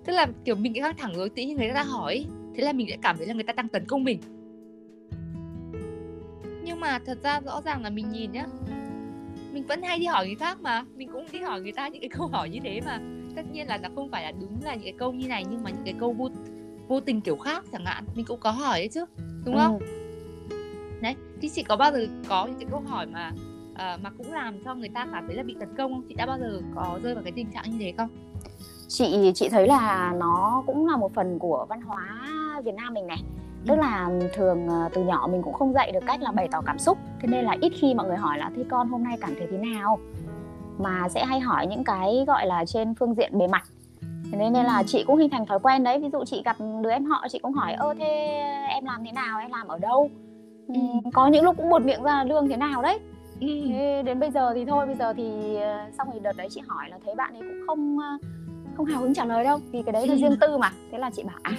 Tức 0.05 0.13
là 0.13 0.27
kiểu 0.45 0.55
mình 0.55 0.73
căng 0.73 0.97
thẳng 0.97 1.13
rồi 1.15 1.29
tự 1.29 1.43
nhiên 1.43 1.57
người 1.57 1.71
ta 1.75 1.83
hỏi 1.83 2.25
thế 2.55 2.63
là 2.63 2.73
mình 2.73 2.89
lại 2.89 2.97
cảm 3.01 3.17
thấy 3.17 3.27
là 3.27 3.33
người 3.33 3.43
ta 3.43 3.53
đang 3.53 3.67
tấn 3.67 3.85
công 3.85 4.03
mình. 4.03 4.19
Nhưng 6.63 6.79
mà 6.79 6.99
thật 7.05 7.17
ra 7.23 7.39
rõ 7.39 7.61
ràng 7.61 7.83
là 7.83 7.89
mình 7.89 8.11
nhìn 8.11 8.31
nhá 8.31 8.45
mình 9.53 9.63
vẫn 9.63 9.81
hay 9.81 9.99
đi 9.99 10.05
hỏi 10.05 10.25
người 10.25 10.35
khác 10.35 10.61
mà 10.61 10.85
mình 10.95 11.09
cũng 11.13 11.25
đi 11.31 11.39
hỏi 11.39 11.61
người 11.61 11.71
ta 11.71 11.87
những 11.87 12.01
cái 12.01 12.09
câu 12.09 12.27
hỏi 12.27 12.49
như 12.49 12.59
thế 12.63 12.81
mà. 12.85 12.99
Tất 13.35 13.41
nhiên 13.51 13.67
là 13.67 13.77
nó 13.77 13.89
không 13.95 14.09
phải 14.11 14.23
là 14.23 14.31
đúng 14.31 14.59
là 14.63 14.75
những 14.75 14.83
cái 14.83 14.93
câu 14.97 15.13
như 15.13 15.27
này 15.27 15.45
nhưng 15.49 15.63
mà 15.63 15.69
những 15.69 15.83
cái 15.85 15.93
câu 15.99 16.13
vô 16.13 16.29
vô 16.87 16.99
tình 16.99 17.21
kiểu 17.21 17.37
khác 17.37 17.65
chẳng 17.71 17.85
hạn 17.85 18.05
mình 18.15 18.25
cũng 18.25 18.39
có 18.39 18.51
hỏi 18.51 18.79
đấy 18.79 18.87
chứ 18.87 19.05
đúng 19.45 19.55
không? 19.57 19.79
Ừ. 19.79 19.85
đấy 21.01 21.15
thì 21.41 21.49
chị 21.49 21.63
có 21.63 21.75
bao 21.75 21.91
giờ 21.91 22.07
có 22.27 22.45
những 22.45 22.59
cái 22.59 22.67
câu 22.71 22.79
hỏi 22.79 23.05
mà 23.05 23.31
uh, 23.71 24.01
mà 24.01 24.09
cũng 24.17 24.33
làm 24.33 24.63
cho 24.63 24.75
người 24.75 24.89
ta 24.89 25.07
cảm 25.11 25.27
thấy 25.27 25.35
là 25.35 25.43
bị 25.43 25.55
tấn 25.59 25.69
công 25.77 25.93
không? 25.93 26.03
Chị 26.09 26.15
đã 26.15 26.25
bao 26.25 26.39
giờ 26.39 26.61
có 26.75 26.99
rơi 27.03 27.15
vào 27.15 27.23
cái 27.23 27.33
tình 27.35 27.51
trạng 27.51 27.71
như 27.71 27.77
thế 27.79 27.93
không 27.97 28.09
chị 28.87 29.31
chị 29.35 29.49
thấy 29.49 29.67
là 29.67 30.13
nó 30.19 30.63
cũng 30.65 30.87
là 30.87 30.97
một 30.97 31.13
phần 31.13 31.39
của 31.39 31.65
văn 31.69 31.81
hóa 31.81 32.19
Việt 32.63 32.75
Nam 32.75 32.93
mình 32.93 33.07
này. 33.07 33.23
Tức 33.67 33.75
là 33.75 34.09
thường 34.33 34.67
ờ, 34.67 34.89
từ 34.93 35.03
nhỏ 35.03 35.27
mình 35.31 35.41
cũng 35.43 35.53
không 35.53 35.73
dạy 35.73 35.91
được 35.91 35.99
cách 36.07 36.21
là 36.21 36.31
bày 36.31 36.47
tỏ 36.51 36.61
cảm 36.65 36.79
xúc. 36.79 36.97
Thế 37.21 37.27
nên 37.31 37.45
là 37.45 37.55
ít 37.61 37.71
khi 37.75 37.93
mọi 37.93 38.07
người 38.07 38.17
hỏi 38.17 38.37
là 38.37 38.51
thế 38.55 38.63
con 38.69 38.89
hôm 38.89 39.03
nay 39.03 39.17
cảm 39.21 39.35
thấy 39.37 39.47
thế 39.51 39.57
nào? 39.57 39.99
Mà 40.77 41.09
sẽ 41.09 41.25
hay 41.25 41.39
hỏi 41.39 41.67
những 41.67 41.83
cái 41.83 42.23
gọi 42.27 42.47
là 42.47 42.65
trên 42.65 42.95
phương 42.95 43.15
diện 43.15 43.37
bề 43.37 43.47
mặt. 43.47 43.63
Thế 44.31 44.37
nên, 44.37 44.53
nên 44.53 44.65
là 44.65 44.83
chị 44.87 45.03
cũng 45.07 45.17
hình 45.17 45.29
thành 45.29 45.45
thói 45.45 45.59
quen 45.59 45.83
đấy. 45.83 45.99
Ví 45.99 46.09
dụ 46.13 46.23
chị 46.25 46.41
gặp 46.45 46.57
đứa 46.81 46.89
em 46.91 47.05
họ 47.05 47.25
chị 47.29 47.39
cũng 47.39 47.53
hỏi 47.53 47.73
ơ 47.73 47.93
thế 47.99 48.05
em 48.69 48.85
làm 48.85 49.05
thế 49.05 49.11
nào? 49.11 49.39
Em 49.39 49.51
làm 49.51 49.67
ở 49.67 49.77
đâu? 49.77 50.09
Ừ. 50.67 50.75
có 51.13 51.27
những 51.27 51.43
lúc 51.43 51.57
cũng 51.57 51.69
buột 51.69 51.81
miệng 51.81 52.03
ra 52.03 52.23
lương 52.23 52.49
thế 52.49 52.57
nào 52.57 52.81
đấy? 52.81 52.99
Ừ. 53.41 53.47
thế 53.69 54.03
đến 54.05 54.19
bây 54.19 54.31
giờ 54.31 54.53
thì 54.53 54.65
thôi 54.65 54.85
bây 54.85 54.95
giờ 54.95 55.13
thì 55.13 55.55
ờ, 55.55 55.77
xong 55.97 56.07
rồi 56.11 56.19
đợt 56.19 56.37
đấy 56.37 56.47
chị 56.51 56.61
hỏi 56.67 56.89
là 56.89 56.97
thấy 57.05 57.15
bạn 57.15 57.33
ấy 57.33 57.41
cũng 57.41 57.67
không 57.67 57.99
ờ, 57.99 58.17
không 58.77 58.85
hào 58.85 59.01
hứng 59.01 59.13
trả 59.13 59.25
lời 59.25 59.43
đâu 59.43 59.59
vì 59.71 59.81
cái 59.81 59.93
đấy 59.93 60.07
là 60.07 60.15
riêng 60.15 60.37
tư 60.41 60.57
mà. 60.57 60.71
Thế 60.91 60.97
là 60.97 61.09
chị 61.09 61.23
bảo 61.23 61.37
à 61.41 61.53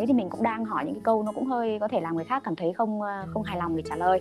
thế 0.00 0.06
thì 0.06 0.12
mình 0.12 0.30
cũng 0.30 0.42
đang 0.42 0.64
hỏi 0.64 0.84
những 0.84 0.94
cái 0.94 1.02
câu 1.04 1.22
nó 1.22 1.32
cũng 1.32 1.46
hơi 1.46 1.78
có 1.80 1.88
thể 1.88 2.00
làm 2.00 2.16
người 2.16 2.24
khác 2.24 2.42
cảm 2.44 2.56
thấy 2.56 2.72
không 2.72 3.02
ờ, 3.02 3.24
không 3.34 3.42
hài 3.42 3.58
lòng 3.58 3.76
để 3.76 3.82
trả 3.88 3.96
lời. 3.96 4.20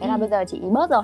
Thế 0.00 0.06
là 0.06 0.14
ừ. 0.14 0.18
bây 0.18 0.28
giờ 0.28 0.44
chị 0.48 0.60
bớt 0.60 0.90
rồi. 0.90 1.02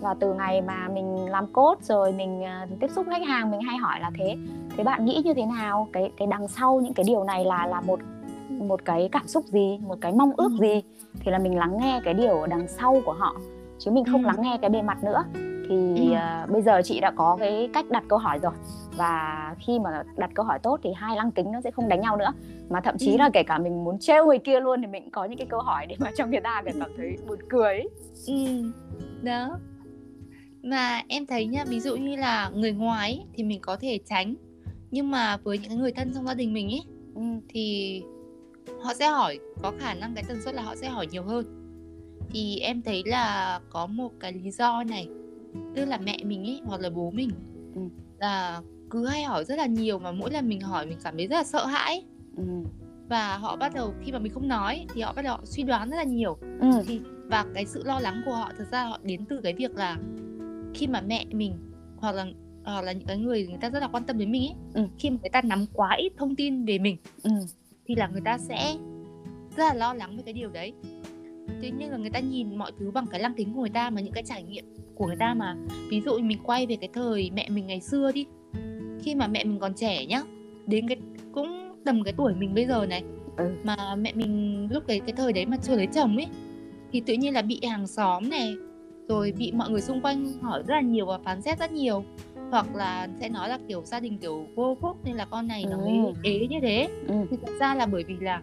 Và 0.00 0.14
từ 0.20 0.34
ngày 0.34 0.60
mà 0.60 0.88
mình 0.88 1.30
làm 1.30 1.46
cốt 1.52 1.78
rồi 1.82 2.12
mình 2.12 2.40
uh, 2.40 2.80
tiếp 2.80 2.90
xúc 2.90 3.06
khách 3.10 3.26
hàng 3.26 3.50
mình 3.50 3.60
hay 3.60 3.76
hỏi 3.76 4.00
là 4.00 4.10
thế 4.18 4.36
thế 4.76 4.84
bạn 4.84 5.04
nghĩ 5.04 5.22
như 5.24 5.34
thế 5.34 5.46
nào? 5.46 5.88
Cái 5.92 6.10
cái 6.16 6.26
đằng 6.26 6.48
sau 6.48 6.80
những 6.80 6.94
cái 6.94 7.04
điều 7.04 7.24
này 7.24 7.44
là 7.44 7.66
là 7.66 7.80
một 7.80 8.00
một 8.48 8.84
cái 8.84 9.08
cảm 9.12 9.26
xúc 9.26 9.44
gì? 9.44 9.78
Một 9.86 9.98
cái 10.00 10.12
mong 10.12 10.32
ước 10.36 10.52
ừ. 10.58 10.58
gì? 10.60 10.82
Thì 11.20 11.30
là 11.30 11.38
mình 11.38 11.58
lắng 11.58 11.76
nghe 11.80 12.00
cái 12.04 12.14
điều 12.14 12.46
đằng 12.46 12.68
sau 12.68 13.02
của 13.06 13.12
họ 13.12 13.36
chứ 13.78 13.90
mình 13.90 14.04
không 14.04 14.22
ừ. 14.22 14.26
lắng 14.26 14.42
nghe 14.42 14.58
cái 14.60 14.70
bề 14.70 14.82
mặt 14.82 15.04
nữa 15.04 15.24
thì 15.70 15.76
ừ. 15.76 16.16
uh, 16.44 16.50
bây 16.50 16.62
giờ 16.62 16.80
chị 16.84 17.00
đã 17.00 17.10
có 17.10 17.36
cái 17.40 17.70
cách 17.72 17.90
đặt 17.90 18.04
câu 18.08 18.18
hỏi 18.18 18.38
rồi. 18.42 18.52
Và 18.96 19.54
khi 19.58 19.78
mà 19.78 20.02
đặt 20.16 20.30
câu 20.34 20.46
hỏi 20.46 20.58
tốt 20.58 20.80
thì 20.82 20.90
hai 20.96 21.16
lăng 21.16 21.30
kính 21.30 21.52
nó 21.52 21.60
sẽ 21.60 21.70
không 21.70 21.88
đánh 21.88 22.00
nhau 22.00 22.16
nữa. 22.16 22.32
Mà 22.70 22.80
thậm 22.80 22.98
chí 22.98 23.12
ừ. 23.12 23.16
là 23.18 23.30
kể 23.32 23.42
cả 23.42 23.58
mình 23.58 23.84
muốn 23.84 23.98
trêu 23.98 24.26
người 24.26 24.38
kia 24.38 24.60
luôn 24.60 24.80
thì 24.80 24.86
mình 24.86 25.10
có 25.10 25.24
những 25.24 25.38
cái 25.38 25.46
câu 25.50 25.60
hỏi 25.60 25.86
để 25.86 25.96
mà 25.98 26.10
cho 26.16 26.26
người 26.26 26.40
ta 26.40 26.62
cảm 26.64 26.90
thấy 26.96 27.16
buồn 27.28 27.38
cười. 27.48 27.82
Ừ. 28.26 28.34
Đó. 29.22 29.58
Mà 30.62 31.02
em 31.08 31.26
thấy 31.26 31.46
nha 31.46 31.64
ví 31.68 31.80
dụ 31.80 31.96
như 31.96 32.16
là 32.16 32.50
người 32.54 32.72
ngoài 32.72 33.26
thì 33.34 33.42
mình 33.42 33.60
có 33.62 33.76
thể 33.76 33.98
tránh. 34.08 34.34
Nhưng 34.90 35.10
mà 35.10 35.36
với 35.36 35.58
những 35.58 35.78
người 35.78 35.92
thân 35.92 36.12
trong 36.14 36.26
gia 36.26 36.34
đình 36.34 36.52
mình 36.52 36.68
ấy 36.68 36.82
ừ. 37.14 37.22
thì 37.48 38.02
họ 38.82 38.94
sẽ 38.94 39.08
hỏi 39.08 39.38
có 39.62 39.72
khả 39.78 39.94
năng 39.94 40.14
cái 40.14 40.24
tần 40.28 40.42
suất 40.42 40.54
là 40.54 40.62
họ 40.62 40.74
sẽ 40.76 40.88
hỏi 40.88 41.06
nhiều 41.10 41.22
hơn. 41.22 41.44
Thì 42.30 42.58
em 42.58 42.82
thấy 42.82 43.02
là 43.06 43.60
có 43.70 43.86
một 43.86 44.12
cái 44.20 44.32
lý 44.32 44.50
do 44.50 44.82
này 44.82 45.08
tức 45.74 45.84
là 45.84 45.98
mẹ 45.98 46.18
mình 46.24 46.44
ấy 46.44 46.60
hoặc 46.64 46.80
là 46.80 46.90
bố 46.90 47.10
mình 47.10 47.30
ừ. 47.74 47.80
là 48.18 48.62
cứ 48.90 49.06
hay 49.06 49.24
hỏi 49.24 49.44
rất 49.44 49.58
là 49.58 49.66
nhiều 49.66 49.98
mà 49.98 50.12
mỗi 50.12 50.30
lần 50.30 50.48
mình 50.48 50.60
hỏi 50.60 50.86
mình 50.86 50.98
cảm 51.04 51.16
thấy 51.16 51.26
rất 51.26 51.36
là 51.36 51.44
sợ 51.44 51.66
hãi 51.66 52.04
ừ. 52.36 52.42
và 53.08 53.36
họ 53.36 53.56
bắt 53.56 53.74
đầu 53.74 53.94
khi 54.04 54.12
mà 54.12 54.18
mình 54.18 54.32
không 54.32 54.48
nói 54.48 54.86
thì 54.94 55.00
họ 55.00 55.12
bắt 55.12 55.22
đầu 55.22 55.38
suy 55.44 55.62
đoán 55.62 55.90
rất 55.90 55.96
là 55.96 56.04
nhiều 56.04 56.38
ừ. 56.60 56.70
thì 56.86 57.00
và 57.26 57.46
cái 57.54 57.66
sự 57.66 57.82
lo 57.84 58.00
lắng 58.00 58.22
của 58.24 58.34
họ 58.34 58.50
thực 58.58 58.70
ra 58.70 58.84
họ 58.84 58.98
đến 59.02 59.24
từ 59.28 59.40
cái 59.42 59.52
việc 59.52 59.74
là 59.74 59.98
khi 60.74 60.86
mà 60.86 61.00
mẹ 61.00 61.26
mình 61.30 61.54
hoặc 61.96 62.12
là 62.12 62.26
hoặc 62.64 62.82
là 62.82 62.92
những 62.92 63.06
cái 63.06 63.18
người 63.18 63.46
người 63.46 63.58
ta 63.60 63.70
rất 63.70 63.80
là 63.80 63.88
quan 63.88 64.04
tâm 64.04 64.18
đến 64.18 64.32
mình 64.32 64.42
ấy 64.42 64.54
ừ. 64.74 64.88
khi 64.98 65.10
mà 65.10 65.16
người 65.22 65.30
ta 65.30 65.42
nắm 65.42 65.66
quá 65.72 65.96
ít 65.98 66.12
thông 66.16 66.36
tin 66.36 66.64
về 66.64 66.78
mình 66.78 66.96
ừ. 67.22 67.30
thì 67.86 67.94
là 67.94 68.08
người 68.08 68.22
ta 68.24 68.38
sẽ 68.38 68.76
rất 69.56 69.64
là 69.64 69.74
lo 69.74 69.94
lắng 69.94 70.16
về 70.16 70.22
cái 70.22 70.34
điều 70.34 70.50
đấy 70.50 70.72
thế 71.62 71.70
nhưng 71.78 71.90
là 71.90 71.96
người 71.96 72.10
ta 72.10 72.20
nhìn 72.20 72.56
mọi 72.56 72.72
thứ 72.78 72.90
bằng 72.90 73.06
cái 73.10 73.20
lăng 73.20 73.34
kính 73.34 73.54
của 73.54 73.60
người 73.60 73.70
ta 73.70 73.90
mà 73.90 74.00
những 74.00 74.12
cái 74.12 74.22
trải 74.26 74.42
nghiệm 74.42 74.64
của 74.94 75.06
người 75.06 75.16
ta 75.16 75.34
mà 75.34 75.56
ví 75.90 76.00
dụ 76.00 76.18
mình 76.18 76.38
quay 76.42 76.66
về 76.66 76.76
cái 76.76 76.88
thời 76.92 77.30
mẹ 77.34 77.48
mình 77.48 77.66
ngày 77.66 77.80
xưa 77.80 78.12
đi 78.12 78.26
khi 79.02 79.14
mà 79.14 79.26
mẹ 79.26 79.44
mình 79.44 79.58
còn 79.60 79.74
trẻ 79.74 80.06
nhá 80.06 80.22
đến 80.66 80.88
cái 80.88 80.96
cũng 81.32 81.76
tầm 81.84 82.02
cái 82.04 82.14
tuổi 82.16 82.34
mình 82.34 82.54
bây 82.54 82.66
giờ 82.66 82.86
này 82.86 83.02
ừ. 83.36 83.50
mà 83.64 83.94
mẹ 83.94 84.12
mình 84.14 84.68
lúc 84.70 84.84
cái 84.86 85.00
cái 85.00 85.12
thời 85.16 85.32
đấy 85.32 85.46
mà 85.46 85.56
chưa 85.62 85.76
lấy 85.76 85.86
chồng 85.86 86.16
ấy 86.16 86.26
thì 86.92 87.00
tự 87.00 87.14
nhiên 87.14 87.34
là 87.34 87.42
bị 87.42 87.60
hàng 87.64 87.86
xóm 87.86 88.30
này 88.30 88.54
rồi 89.08 89.32
bị 89.38 89.52
mọi 89.52 89.70
người 89.70 89.80
xung 89.80 90.00
quanh 90.00 90.26
hỏi 90.42 90.62
rất 90.66 90.74
là 90.74 90.80
nhiều 90.80 91.06
và 91.06 91.18
phán 91.18 91.42
xét 91.42 91.58
rất 91.58 91.72
nhiều 91.72 92.04
hoặc 92.50 92.74
là 92.74 93.08
sẽ 93.20 93.28
nói 93.28 93.48
là 93.48 93.58
kiểu 93.68 93.82
gia 93.84 94.00
đình 94.00 94.18
kiểu 94.18 94.46
vô 94.54 94.76
phúc 94.80 94.96
nên 95.04 95.16
là 95.16 95.24
con 95.24 95.48
này 95.48 95.64
nó 95.70 95.76
mới 95.76 95.98
ừ. 96.06 96.12
ế 96.22 96.46
như 96.50 96.58
thế 96.62 96.88
ừ. 97.08 97.14
thì 97.30 97.36
thật 97.46 97.52
ra 97.60 97.74
là 97.74 97.86
bởi 97.86 98.04
vì 98.04 98.16
là 98.20 98.42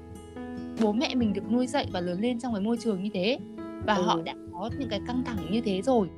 bố 0.81 0.91
mẹ 0.91 1.15
mình 1.15 1.33
được 1.33 1.51
nuôi 1.51 1.67
dạy 1.67 1.87
và 1.91 1.99
lớn 1.99 2.19
lên 2.21 2.39
trong 2.39 2.53
cái 2.53 2.61
môi 2.61 2.77
trường 2.77 3.03
như 3.03 3.09
thế. 3.13 3.39
Và 3.85 3.95
ừ. 3.95 4.03
họ 4.03 4.21
đã 4.25 4.33
có 4.53 4.69
những 4.79 4.89
cái 4.89 5.01
căng 5.07 5.23
thẳng 5.25 5.37
như 5.51 5.61
thế 5.61 5.81
rồi. 5.81 6.09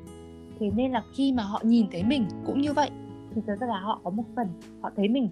Thế 0.59 0.71
nên 0.75 0.91
là 0.91 1.03
khi 1.13 1.31
mà 1.31 1.43
họ 1.43 1.61
nhìn 1.63 1.87
thấy 1.91 2.03
mình 2.03 2.25
cũng 2.45 2.61
như 2.61 2.73
vậy 2.73 2.89
thì 3.35 3.41
thật 3.47 3.55
ra 3.59 3.67
là 3.67 3.79
họ 3.79 4.01
có 4.03 4.09
một 4.09 4.23
phần 4.35 4.47
họ 4.81 4.91
thấy 4.95 5.07
mình 5.07 5.29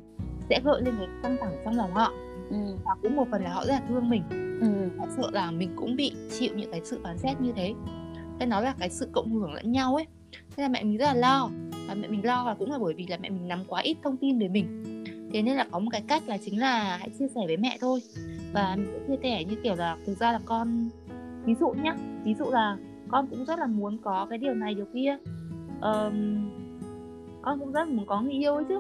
sẽ 0.50 0.62
gợi 0.63 0.81
lên 0.81 0.93
cái 0.98 1.07
căng 1.24 1.38
thẳng 1.41 1.53
trong 1.65 1.77
lòng 1.77 1.91
họ. 1.91 2.13
Ừ. 2.50 2.57
và 2.86 2.91
cũng 3.01 3.15
một 3.15 3.27
phần 3.31 3.43
là 3.43 3.53
họ 3.53 3.65
rất 3.65 3.74
là 3.74 3.81
thương 3.89 4.10
mình. 4.10 4.24
Ừ. 4.62 5.00
họ 5.00 5.05
sợ 5.17 5.29
là 5.31 5.51
mình 5.51 5.69
cũng 5.75 5.96
bị 5.96 6.12
chịu 6.39 6.53
những 6.55 6.72
cái 6.72 6.81
sự 6.84 7.00
phán 7.03 7.17
xét 7.17 7.41
như 7.41 7.51
thế. 7.55 7.74
Nên 8.39 8.50
nó 8.50 8.60
là 8.60 8.75
cái 8.79 8.89
sự 8.89 9.10
cộng 9.12 9.34
hưởng 9.34 9.53
lẫn 9.53 9.72
nhau 9.72 9.96
ấy. 9.96 10.05
Thế 10.55 10.63
là 10.63 10.69
mẹ 10.69 10.84
mình 10.84 10.98
rất 10.98 11.05
là 11.05 11.13
lo. 11.13 11.50
Và 11.88 11.96
mẹ 11.96 12.07
mình 12.07 12.25
lo 12.25 12.43
là 12.43 12.55
cũng 12.60 12.72
là 12.72 12.77
bởi 12.77 12.93
vì 12.93 13.07
là 13.07 13.17
mẹ 13.17 13.29
mình 13.29 13.48
nắm 13.48 13.63
quá 13.67 13.81
ít 13.81 13.98
thông 14.03 14.17
tin 14.17 14.39
về 14.39 14.48
mình 14.48 14.84
thế 15.34 15.41
nên 15.41 15.57
là 15.57 15.65
có 15.72 15.79
một 15.79 15.89
cái 15.91 16.03
cách 16.07 16.24
là 16.27 16.38
chính 16.38 16.60
là 16.60 16.98
hãy 17.00 17.10
chia 17.19 17.27
sẻ 17.27 17.41
với 17.48 17.57
mẹ 17.57 17.77
thôi. 17.81 18.00
Và 18.53 18.75
mình 18.75 18.88
sẽ 18.93 19.00
chia 19.07 19.19
sẻ 19.24 19.43
như 19.43 19.55
kiểu 19.63 19.75
là 19.75 19.98
thực 20.05 20.17
ra 20.17 20.31
là 20.31 20.39
con 20.46 20.89
ví 21.46 21.55
dụ 21.60 21.69
nhá 21.69 21.96
ví 22.24 22.34
dụ 22.34 22.46
là 22.46 22.77
con 23.07 23.27
cũng 23.27 23.46
rất 23.46 23.60
là 23.60 23.67
muốn 23.67 23.98
có 24.03 24.27
cái 24.29 24.38
điều 24.38 24.53
này 24.53 24.74
điều 24.74 24.86
kia. 24.93 25.17
Um, 25.81 26.50
con 27.41 27.60
cũng 27.60 27.72
rất 27.72 27.88
muốn 27.88 28.05
có 28.05 28.22
người 28.22 28.34
yêu 28.34 28.55
ấy 28.55 28.63
chứ. 28.69 28.79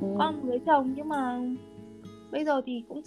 Ừ. 0.00 0.06
con 0.18 0.48
lấy 0.48 0.60
chồng 0.66 0.92
nhưng 0.96 1.08
mà 1.08 1.40
bây 2.30 2.44
giờ 2.44 2.60
thì 2.66 2.82
cũng 2.88 3.02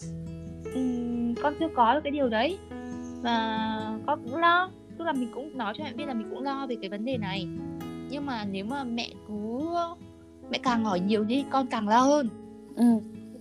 um, 0.76 1.34
con 1.44 1.54
chưa 1.60 1.68
có 1.76 1.94
được 1.94 2.02
cái 2.04 2.12
điều 2.12 2.30
đấy. 2.30 2.58
Và 3.22 3.68
con 4.06 4.20
cũng 4.24 4.40
lo 4.40 4.70
tức 4.98 5.06
là 5.06 5.14
mình 5.14 5.32
cũng 5.34 5.58
nói 5.58 5.74
cho 5.78 5.84
mẹ 5.84 5.94
biết 5.94 6.06
là 6.06 6.14
mình 6.14 6.28
cũng 6.30 6.44
lo 6.44 6.68
về 6.68 6.76
cái 6.82 6.90
vấn 6.90 7.06
đề 7.06 7.18
này. 7.18 7.48
Nhưng 8.10 8.26
mà 8.26 8.46
nếu 8.52 8.66
mà 8.66 8.84
mẹ 8.84 9.10
cứ 9.28 9.60
mẹ 10.52 10.58
càng 10.64 10.84
hỏi 10.84 11.00
nhiều 11.00 11.24
đi 11.24 11.46
con 11.50 11.68
càng 11.68 11.88
lo 11.88 12.00
hơn 12.00 12.30
ừ. 12.76 12.86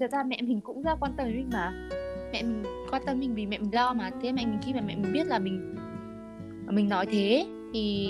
thật 0.00 0.10
ra 0.12 0.22
mẹ 0.22 0.42
mình 0.42 0.60
cũng 0.60 0.82
ra 0.82 0.94
quan 1.00 1.12
tâm 1.16 1.26
đến 1.26 1.36
mình 1.36 1.50
mà 1.52 1.88
mẹ 2.32 2.42
mình 2.42 2.62
quan 2.90 3.02
tâm 3.06 3.20
mình 3.20 3.34
vì 3.34 3.46
mẹ 3.46 3.58
mình 3.58 3.74
lo 3.74 3.94
mà 3.94 4.10
thế 4.22 4.32
mẹ 4.32 4.46
mình 4.46 4.58
khi 4.62 4.74
mà 4.74 4.80
mẹ 4.80 4.96
mình 4.96 5.12
biết 5.12 5.26
là 5.26 5.38
mình 5.38 5.74
mình 6.66 6.88
nói 6.88 7.06
thế 7.06 7.46
thì 7.74 8.08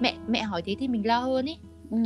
mẹ 0.00 0.14
mẹ 0.28 0.42
hỏi 0.42 0.62
thế 0.64 0.76
thì 0.78 0.88
mình 0.88 1.06
lo 1.06 1.18
hơn 1.18 1.48
ấy 1.48 1.56
ừ. 1.90 1.98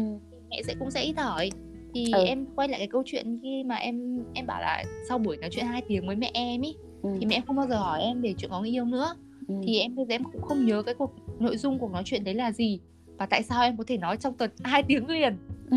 mẹ 0.50 0.62
sẽ 0.64 0.74
cũng 0.78 0.90
sẽ 0.90 1.02
ít 1.02 1.18
hỏi 1.18 1.50
thì 1.94 2.06
ừ. 2.12 2.24
em 2.24 2.46
quay 2.56 2.68
lại 2.68 2.78
cái 2.78 2.88
câu 2.88 3.02
chuyện 3.06 3.38
khi 3.42 3.64
mà 3.64 3.74
em 3.74 4.24
em 4.34 4.46
bảo 4.46 4.60
là 4.60 4.84
sau 5.08 5.18
buổi 5.18 5.36
nói 5.36 5.50
chuyện 5.52 5.66
hai 5.66 5.82
tiếng 5.88 6.06
với 6.06 6.16
mẹ 6.16 6.30
em 6.34 6.60
ý 6.60 6.76
ừ. 7.02 7.10
thì 7.20 7.26
mẹ 7.26 7.34
em 7.34 7.42
không 7.46 7.56
bao 7.56 7.66
giờ 7.68 7.76
hỏi 7.76 8.02
em 8.02 8.20
về 8.20 8.34
chuyện 8.38 8.50
có 8.50 8.60
người 8.60 8.70
yêu 8.70 8.84
nữa 8.84 9.14
ừ. 9.48 9.54
thì 9.62 9.78
em 9.78 9.94
bây 9.94 10.06
giờ 10.06 10.14
em 10.14 10.24
cũng 10.24 10.42
không 10.42 10.66
nhớ 10.66 10.82
cái 10.82 10.94
cuộc 10.94 11.14
nội 11.38 11.56
dung 11.56 11.78
cuộc 11.78 11.92
nói 11.92 12.02
chuyện 12.06 12.24
đấy 12.24 12.34
là 12.34 12.52
gì 12.52 12.80
và 13.18 13.26
tại 13.26 13.42
sao 13.42 13.62
em 13.62 13.76
có 13.76 13.84
thể 13.86 13.98
nói 13.98 14.16
trong 14.16 14.34
tuần 14.34 14.50
hai 14.62 14.82
tiếng 14.82 15.08
liền 15.08 15.36
ừ. 15.70 15.76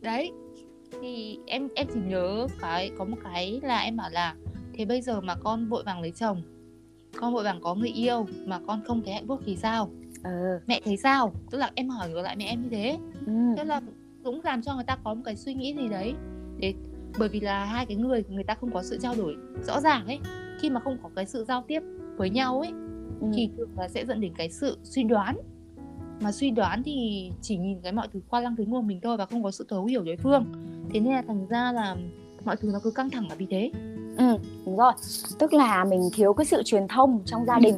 đấy 0.00 0.32
thì 1.00 1.38
em 1.46 1.68
em 1.74 1.86
chỉ 1.94 2.00
nhớ 2.06 2.46
cái 2.60 2.90
có 2.98 3.04
một 3.04 3.16
cái 3.24 3.60
là 3.62 3.78
em 3.78 3.96
bảo 3.96 4.10
là 4.10 4.34
thế 4.72 4.84
bây 4.84 5.02
giờ 5.02 5.20
mà 5.20 5.34
con 5.34 5.68
vội 5.68 5.82
vàng 5.86 6.00
lấy 6.00 6.10
chồng 6.10 6.42
con 7.16 7.34
vội 7.34 7.44
vàng 7.44 7.60
có 7.62 7.74
người 7.74 7.88
yêu 7.88 8.26
mà 8.46 8.60
con 8.66 8.82
không 8.86 9.02
thấy 9.04 9.14
hạnh 9.14 9.26
phúc 9.28 9.40
thì 9.46 9.56
sao 9.56 9.90
ừ. 10.24 10.30
mẹ 10.66 10.80
thấy 10.84 10.96
sao 10.96 11.32
tức 11.50 11.58
là 11.58 11.70
em 11.74 11.88
hỏi 11.88 12.10
ngược 12.10 12.22
lại 12.22 12.36
mẹ 12.36 12.44
em 12.44 12.62
như 12.62 12.68
thế 12.70 12.98
ừ. 13.26 13.32
thế 13.56 13.64
là 13.64 13.80
cũng 14.24 14.40
làm 14.44 14.62
cho 14.62 14.74
người 14.74 14.84
ta 14.84 14.98
có 15.04 15.14
một 15.14 15.22
cái 15.24 15.36
suy 15.36 15.54
nghĩ 15.54 15.74
gì 15.74 15.88
đấy 15.88 16.14
để 16.58 16.74
bởi 17.18 17.28
vì 17.28 17.40
là 17.40 17.64
hai 17.64 17.86
cái 17.86 17.96
người 17.96 18.24
người 18.28 18.44
ta 18.44 18.54
không 18.54 18.72
có 18.72 18.82
sự 18.82 18.98
trao 19.02 19.14
đổi 19.14 19.36
rõ 19.66 19.80
ràng 19.80 20.06
ấy 20.06 20.18
khi 20.60 20.70
mà 20.70 20.80
không 20.80 20.98
có 21.02 21.10
cái 21.16 21.26
sự 21.26 21.44
giao 21.48 21.64
tiếp 21.68 21.80
với 22.16 22.30
nhau 22.30 22.60
ấy 22.60 22.72
ừ. 23.20 23.26
thì 23.34 23.50
thường 23.56 23.70
là 23.76 23.88
sẽ 23.88 24.06
dẫn 24.06 24.20
đến 24.20 24.32
cái 24.36 24.50
sự 24.50 24.78
suy 24.82 25.02
đoán 25.02 25.36
mà 26.20 26.32
suy 26.32 26.50
đoán 26.50 26.82
thì 26.82 27.30
chỉ 27.42 27.56
nhìn 27.56 27.80
cái 27.82 27.92
mọi 27.92 28.08
thứ 28.12 28.20
qua 28.28 28.40
lăng 28.40 28.56
kính 28.56 28.70
của 28.70 28.82
mình 28.82 29.00
thôi 29.02 29.16
và 29.16 29.26
không 29.26 29.42
có 29.42 29.50
sự 29.50 29.66
thấu 29.68 29.84
hiểu 29.84 30.04
đối 30.04 30.16
phương 30.16 30.44
thế 30.92 31.00
nên 31.00 31.12
là 31.12 31.22
thành 31.22 31.46
ra 31.46 31.72
là 31.72 31.96
mọi 32.44 32.56
thứ 32.56 32.70
nó 32.72 32.78
cứ 32.82 32.90
căng 32.90 33.10
thẳng 33.10 33.28
là 33.28 33.34
vì 33.34 33.46
thế. 33.50 33.70
Ừ 34.18 34.36
đúng 34.66 34.76
rồi. 34.76 34.92
Tức 35.38 35.54
là 35.54 35.84
mình 35.84 36.10
thiếu 36.14 36.32
cái 36.32 36.44
sự 36.44 36.62
truyền 36.62 36.88
thông 36.88 37.22
trong 37.26 37.44
gia 37.46 37.58
đình. 37.58 37.76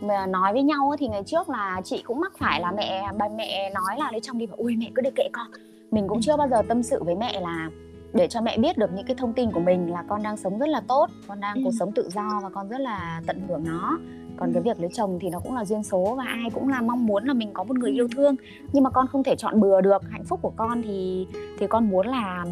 Mà 0.00 0.26
nói 0.26 0.52
với 0.52 0.62
nhau 0.62 0.94
thì 0.98 1.08
ngày 1.08 1.22
trước 1.26 1.48
là 1.48 1.80
chị 1.84 2.02
cũng 2.06 2.20
mắc 2.20 2.32
phải 2.38 2.60
là 2.60 2.72
mẹ 2.72 3.12
bà 3.18 3.28
mẹ 3.28 3.70
nói 3.74 3.96
là 3.98 4.08
lấy 4.12 4.20
chồng 4.20 4.38
đi 4.38 4.46
và 4.46 4.54
ui 4.58 4.76
mẹ 4.76 4.90
cứ 4.94 5.02
để 5.02 5.10
kệ 5.16 5.28
con. 5.32 5.46
Mình 5.90 6.08
cũng 6.08 6.20
chưa 6.20 6.36
bao 6.36 6.48
giờ 6.48 6.62
tâm 6.68 6.82
sự 6.82 7.02
với 7.02 7.14
mẹ 7.14 7.40
là 7.40 7.70
để 8.12 8.28
cho 8.28 8.40
mẹ 8.40 8.58
biết 8.58 8.78
được 8.78 8.90
những 8.94 9.06
cái 9.06 9.16
thông 9.18 9.32
tin 9.32 9.50
của 9.50 9.60
mình 9.60 9.92
là 9.92 10.04
con 10.08 10.22
đang 10.22 10.36
sống 10.36 10.58
rất 10.58 10.68
là 10.68 10.80
tốt 10.88 11.10
con 11.26 11.40
đang 11.40 11.56
ừ. 11.56 11.60
cuộc 11.64 11.72
sống 11.78 11.92
tự 11.92 12.08
do 12.14 12.40
và 12.42 12.48
con 12.48 12.68
rất 12.68 12.80
là 12.80 13.22
tận 13.26 13.40
hưởng 13.48 13.64
nó 13.64 13.98
còn 14.40 14.52
cái 14.52 14.62
việc 14.62 14.80
lấy 14.80 14.90
chồng 14.92 15.18
thì 15.20 15.30
nó 15.30 15.38
cũng 15.38 15.54
là 15.54 15.64
duyên 15.64 15.82
số 15.82 16.14
và 16.18 16.24
ai 16.24 16.50
cũng 16.54 16.68
là 16.68 16.80
mong 16.80 17.06
muốn 17.06 17.24
là 17.24 17.34
mình 17.34 17.50
có 17.52 17.64
một 17.64 17.78
người 17.78 17.90
yêu 17.90 18.08
thương. 18.16 18.36
Nhưng 18.72 18.84
mà 18.84 18.90
con 18.90 19.06
không 19.06 19.22
thể 19.22 19.36
chọn 19.36 19.60
bừa 19.60 19.80
được 19.80 20.02
hạnh 20.10 20.24
phúc 20.24 20.38
của 20.42 20.52
con 20.56 20.82
thì 20.82 21.26
thì 21.58 21.66
con 21.66 21.90
muốn 21.90 22.06
là 22.06 22.44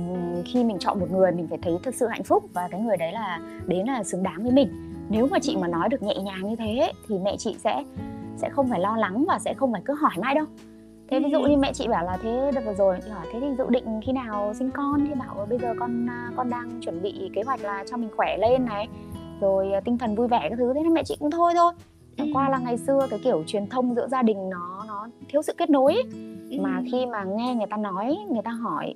khi 0.44 0.64
mình 0.64 0.78
chọn 0.78 1.00
một 1.00 1.10
người 1.10 1.32
mình 1.32 1.46
phải 1.48 1.58
thấy 1.62 1.78
thực 1.82 1.94
sự 1.94 2.06
hạnh 2.06 2.24
phúc 2.24 2.44
và 2.52 2.68
cái 2.70 2.80
người 2.80 2.96
đấy 2.96 3.12
là 3.12 3.40
đến 3.66 3.86
là 3.86 4.02
xứng 4.02 4.22
đáng 4.22 4.42
với 4.42 4.52
mình. 4.52 4.68
Nếu 5.08 5.26
mà 5.30 5.38
chị 5.38 5.56
mà 5.56 5.68
nói 5.68 5.88
được 5.88 6.02
nhẹ 6.02 6.16
nhàng 6.24 6.48
như 6.48 6.56
thế 6.56 6.92
thì 7.08 7.18
mẹ 7.18 7.36
chị 7.36 7.56
sẽ 7.58 7.84
sẽ 8.36 8.50
không 8.50 8.68
phải 8.68 8.80
lo 8.80 8.96
lắng 8.96 9.24
và 9.28 9.38
sẽ 9.38 9.54
không 9.54 9.72
phải 9.72 9.82
cứ 9.84 9.94
hỏi 9.94 10.12
mãi 10.18 10.34
đâu. 10.34 10.44
Thế 11.08 11.20
ví 11.20 11.30
dụ 11.30 11.42
như 11.42 11.56
mẹ 11.56 11.72
chị 11.72 11.88
bảo 11.88 12.04
là 12.04 12.18
thế 12.22 12.50
vừa 12.66 12.74
rồi 12.74 12.96
thì 13.04 13.10
hỏi 13.10 13.26
thế 13.32 13.40
thì 13.40 13.46
dự 13.58 13.64
định 13.68 14.00
khi 14.06 14.12
nào 14.12 14.54
sinh 14.54 14.70
con? 14.70 15.06
Thì 15.06 15.14
bảo 15.14 15.46
bây 15.48 15.58
giờ 15.58 15.74
con 15.78 16.06
à, 16.10 16.30
con 16.36 16.50
đang 16.50 16.80
chuẩn 16.80 17.02
bị 17.02 17.30
kế 17.34 17.42
hoạch 17.42 17.60
là 17.60 17.84
cho 17.90 17.96
mình 17.96 18.10
khỏe 18.16 18.36
lên 18.38 18.64
này 18.64 18.88
rồi 19.40 19.72
à, 19.72 19.80
tinh 19.80 19.98
thần 19.98 20.14
vui 20.14 20.28
vẻ 20.28 20.46
các 20.50 20.56
thứ 20.58 20.72
thế 20.74 20.82
nên 20.82 20.94
mẹ 20.94 21.04
chị 21.04 21.16
cũng 21.18 21.30
thôi 21.30 21.52
thôi. 21.56 21.72
Chẳng 22.16 22.32
qua 22.32 22.48
là 22.48 22.58
ngày 22.58 22.78
xưa 22.78 23.06
cái 23.10 23.18
kiểu 23.24 23.44
truyền 23.46 23.66
thông 23.66 23.94
giữa 23.94 24.08
gia 24.08 24.22
đình 24.22 24.50
nó 24.50 24.84
nó 24.88 25.08
thiếu 25.28 25.42
sự 25.42 25.52
kết 25.56 25.70
nối 25.70 25.94
ấy. 25.94 26.04
mà 26.60 26.82
khi 26.92 27.06
mà 27.06 27.24
nghe 27.24 27.54
người 27.54 27.66
ta 27.70 27.76
nói 27.76 28.16
người 28.30 28.42
ta 28.42 28.50
hỏi 28.50 28.94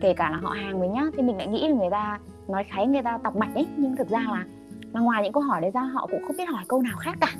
kể 0.00 0.14
cả 0.14 0.30
là 0.30 0.36
họ 0.36 0.50
hàng 0.50 0.80
mình 0.80 0.92
nhá 0.92 1.02
thì 1.16 1.22
mình 1.22 1.36
lại 1.36 1.46
nghĩ 1.46 1.68
là 1.68 1.74
người 1.74 1.90
ta 1.90 2.18
nói 2.48 2.64
kháy 2.64 2.86
người 2.86 3.02
ta 3.02 3.18
tọc 3.18 3.36
mạch 3.36 3.54
ấy. 3.54 3.66
Nhưng 3.76 3.96
thực 3.96 4.08
ra 4.08 4.18
là 4.18 4.44
là 4.92 5.00
ngoài 5.00 5.22
những 5.22 5.32
câu 5.32 5.42
hỏi 5.42 5.60
đấy 5.60 5.70
ra 5.74 5.80
họ 5.80 6.06
cũng 6.10 6.22
không 6.26 6.36
biết 6.36 6.48
hỏi 6.48 6.64
câu 6.68 6.82
nào 6.82 6.96
khác 6.98 7.16
cả. 7.20 7.32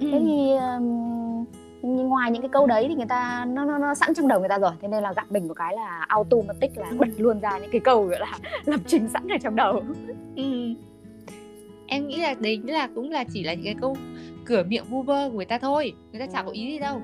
Thế 0.00 0.20
thì 0.20 0.52
um, 0.52 1.44
ngoài 1.82 2.30
những 2.30 2.42
cái 2.42 2.48
câu 2.48 2.66
đấy 2.66 2.84
thì 2.88 2.94
người 2.94 3.06
ta 3.06 3.44
nó, 3.48 3.64
nó 3.64 3.78
nó 3.78 3.94
sẵn 3.94 4.14
trong 4.14 4.28
đầu 4.28 4.40
người 4.40 4.48
ta 4.48 4.58
rồi. 4.58 4.72
Thế 4.80 4.88
nên 4.88 5.02
là 5.02 5.12
gặp 5.12 5.26
mình 5.30 5.48
một 5.48 5.54
cái 5.54 5.74
là 5.74 6.04
automatic 6.08 6.78
là 6.78 6.92
bật 6.98 7.08
luôn 7.18 7.40
ra 7.40 7.58
những 7.58 7.70
cái 7.70 7.80
câu 7.80 8.04
gọi 8.04 8.20
là 8.20 8.38
lập 8.64 8.80
trình 8.86 9.08
sẵn 9.08 9.28
ở 9.28 9.36
trong 9.42 9.56
đầu. 9.56 9.82
Ừ. 10.36 10.74
em 11.86 12.08
nghĩ 12.08 12.16
là 12.16 12.34
đấy 12.40 12.60
là 12.64 12.88
cũng 12.94 13.10
là 13.10 13.24
chỉ 13.24 13.42
là 13.42 13.54
những 13.54 13.64
cái 13.64 13.74
câu 13.80 13.96
cửa 14.44 14.64
miệng 14.68 14.84
vu 14.84 15.02
vơ 15.02 15.28
của 15.30 15.36
người 15.36 15.44
ta 15.44 15.58
thôi 15.58 15.92
người 16.12 16.20
ta 16.20 16.26
chẳng 16.32 16.46
có 16.46 16.52
ý 16.52 16.72
gì 16.72 16.78
đâu. 16.78 17.00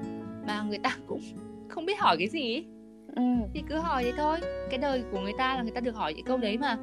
Mà 0.46 0.62
người 0.62 0.78
ta 0.78 0.96
cũng 1.06 1.20
không 1.68 1.86
biết 1.86 1.98
hỏi 1.98 2.16
cái 2.18 2.28
gì. 2.28 2.64
Ừ. 3.16 3.22
thì 3.54 3.62
cứ 3.68 3.76
hỏi 3.76 4.04
thế 4.04 4.12
thôi. 4.16 4.38
Cái 4.70 4.78
đời 4.78 5.02
của 5.12 5.20
người 5.20 5.32
ta 5.38 5.56
là 5.56 5.62
người 5.62 5.72
ta 5.72 5.80
được 5.80 5.94
hỏi 5.94 6.14
những 6.14 6.24
câu 6.24 6.36
đấy 6.36 6.58
mà. 6.58 6.76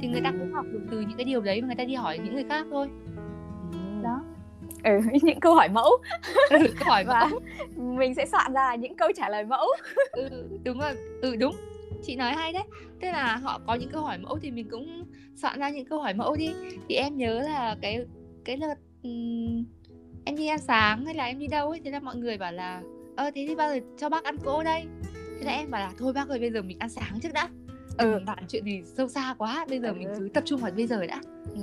Thì 0.00 0.08
người 0.08 0.20
ta 0.20 0.30
cũng 0.30 0.52
học 0.52 0.66
được 0.72 0.80
từ 0.90 1.00
những 1.00 1.16
cái 1.16 1.24
điều 1.24 1.40
đấy 1.40 1.60
mà 1.60 1.66
người 1.66 1.76
ta 1.76 1.84
đi 1.84 1.94
hỏi 1.94 2.18
những 2.18 2.34
người 2.34 2.44
khác 2.48 2.66
thôi. 2.70 2.88
Ừ. 3.72 4.02
đó. 4.02 4.22
Ừ, 4.84 5.00
những 5.22 5.40
câu 5.40 5.54
hỏi 5.54 5.68
mẫu. 5.68 5.90
Ừ, 6.50 6.58
câu 6.58 6.88
hỏi 6.88 7.04
và 7.06 7.30
mình 7.76 8.14
sẽ 8.14 8.26
soạn 8.26 8.52
ra 8.52 8.74
những 8.74 8.96
câu 8.96 9.08
trả 9.16 9.28
lời 9.28 9.44
mẫu. 9.44 9.66
Ừ, 10.12 10.28
đúng 10.64 10.78
rồi. 10.78 10.92
Ừ 11.22 11.36
đúng 11.36 11.54
chị 12.02 12.16
nói 12.16 12.32
hay 12.32 12.52
đấy. 12.52 12.62
Tức 13.00 13.08
là 13.08 13.36
họ 13.36 13.60
có 13.66 13.74
những 13.74 13.90
câu 13.90 14.02
hỏi 14.02 14.18
mẫu 14.18 14.38
thì 14.38 14.50
mình 14.50 14.68
cũng 14.70 15.04
soạn 15.34 15.60
ra 15.60 15.70
những 15.70 15.86
câu 15.86 16.00
hỏi 16.00 16.14
mẫu 16.14 16.36
đi. 16.36 16.50
Thì 16.88 16.94
em 16.94 17.16
nhớ 17.16 17.40
là 17.40 17.76
cái 17.82 18.04
cái 18.44 18.56
lượt 18.56 18.78
um, 19.02 19.64
em 20.24 20.36
đi 20.36 20.46
ăn 20.46 20.58
sáng 20.58 21.04
hay 21.04 21.14
là 21.14 21.24
em 21.24 21.38
đi 21.38 21.46
đâu 21.46 21.70
ấy 21.70 21.80
thế 21.84 21.90
là 21.90 22.00
mọi 22.00 22.16
người 22.16 22.38
bảo 22.38 22.52
là 22.52 22.82
ơ 23.16 23.30
thế 23.34 23.44
thì 23.48 23.54
bao 23.54 23.74
giờ 23.74 23.80
cho 23.98 24.08
bác 24.08 24.24
ăn 24.24 24.36
cỗ 24.44 24.62
đây? 24.62 24.84
Thế 25.38 25.46
là 25.46 25.52
em 25.52 25.70
bảo 25.70 25.80
là 25.80 25.92
thôi 25.98 26.12
bác 26.12 26.28
ơi 26.28 26.38
bây 26.38 26.50
giờ 26.50 26.62
mình 26.62 26.78
ăn 26.78 26.90
sáng 26.90 27.20
trước 27.22 27.32
đã. 27.32 27.48
Ừ. 27.98 28.20
bạn 28.26 28.44
chuyện 28.48 28.64
gì 28.64 28.82
sâu 28.96 29.08
xa 29.08 29.34
quá 29.38 29.66
bây 29.68 29.80
giờ 29.80 29.88
ừ. 29.88 29.94
mình 29.94 30.08
cứ 30.18 30.28
tập 30.34 30.42
trung 30.46 30.60
vào 30.60 30.70
bây 30.76 30.86
giờ 30.86 31.06
đã. 31.06 31.20
Ừ, 31.54 31.60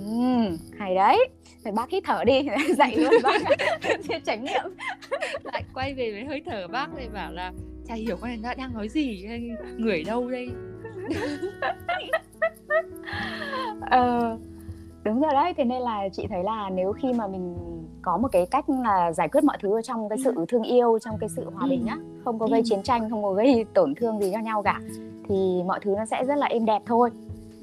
hay 0.79 0.95
đấy. 0.95 1.29
Phải 1.63 1.73
bác 1.73 1.89
hít 1.89 2.03
thở 2.05 2.23
đi 2.23 2.41
dạy 2.77 2.97
luôn 2.97 3.13
bác. 3.23 3.41
Trải 4.25 4.37
nghiệm. 4.37 4.75
Lại 5.43 5.63
quay 5.73 5.93
về 5.93 6.11
với 6.11 6.25
hơi 6.25 6.41
thở 6.45 6.67
bác 6.67 6.95
lại 6.95 7.09
bảo 7.13 7.31
là 7.31 7.51
chả 7.89 7.95
hiểu 7.95 8.17
con 8.21 8.29
này 8.29 8.39
nó 8.43 8.53
đang 8.57 8.73
nói 8.73 8.89
gì 8.89 9.27
người 9.77 10.03
đâu 10.03 10.29
đây 10.29 10.49
ờ 13.81 14.37
đúng 15.03 15.21
rồi 15.21 15.31
đấy 15.33 15.53
thế 15.57 15.63
nên 15.63 15.81
là 15.81 16.09
chị 16.13 16.27
thấy 16.29 16.43
là 16.43 16.69
nếu 16.69 16.93
khi 16.93 17.13
mà 17.13 17.27
mình 17.27 17.55
có 18.01 18.17
một 18.17 18.27
cái 18.31 18.45
cách 18.45 18.69
là 18.69 19.11
giải 19.11 19.27
quyết 19.27 19.43
mọi 19.43 19.57
thứ 19.61 19.81
trong 19.83 20.09
cái 20.09 20.17
sự 20.23 20.33
ừ. 20.35 20.45
thương 20.47 20.63
yêu 20.63 20.99
trong 20.99 21.17
cái 21.19 21.29
sự 21.29 21.49
hòa 21.53 21.67
bình 21.67 21.85
á 21.87 21.97
không 22.25 22.39
có 22.39 22.47
gây 22.47 22.61
chiến 22.65 22.83
tranh 22.83 23.09
không 23.09 23.23
có 23.23 23.33
gây 23.33 23.65
tổn 23.73 23.95
thương 23.95 24.19
gì 24.19 24.31
cho 24.33 24.39
nhau 24.39 24.63
cả 24.63 24.81
thì 25.29 25.63
mọi 25.65 25.79
thứ 25.83 25.95
nó 25.97 26.05
sẽ 26.05 26.25
rất 26.25 26.35
là 26.35 26.47
êm 26.47 26.65
đẹp 26.65 26.81
thôi 26.85 27.09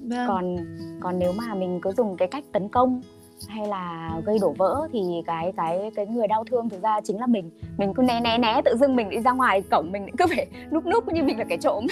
vâng. 0.03 0.29
còn 0.29 0.57
còn 1.01 1.19
nếu 1.19 1.33
mà 1.33 1.55
mình 1.55 1.81
cứ 1.83 1.93
dùng 1.93 2.17
cái 2.17 2.29
cách 2.29 2.45
tấn 2.53 2.69
công 2.69 3.01
hay 3.49 3.67
là 3.67 4.11
gây 4.27 4.39
đổ 4.41 4.55
vỡ 4.59 4.89
thì 4.93 5.01
cái 5.27 5.53
cái 5.57 5.91
cái 5.97 6.07
người 6.07 6.29
đau 6.29 6.45
thương 6.45 6.69
thực 6.69 6.83
ra 6.83 7.01
chính 7.05 7.21
là 7.21 7.27
mình 7.27 7.51
mình 7.79 7.95
cứ 7.95 8.03
né 8.03 8.21
né 8.21 8.39
né 8.39 8.61
tự 8.65 8.77
dưng 8.77 8.97
mình 8.97 9.11
đi 9.11 9.21
ra 9.21 9.33
ngoài 9.33 9.63
cổng 9.71 9.93
mình 9.93 10.07
cứ 10.19 10.27
phải 10.27 10.47
núp 10.71 10.87
núp 10.87 11.09
như 11.09 11.23
mình 11.23 11.39
là 11.39 11.45
cái 11.49 11.59
trộm 11.59 11.87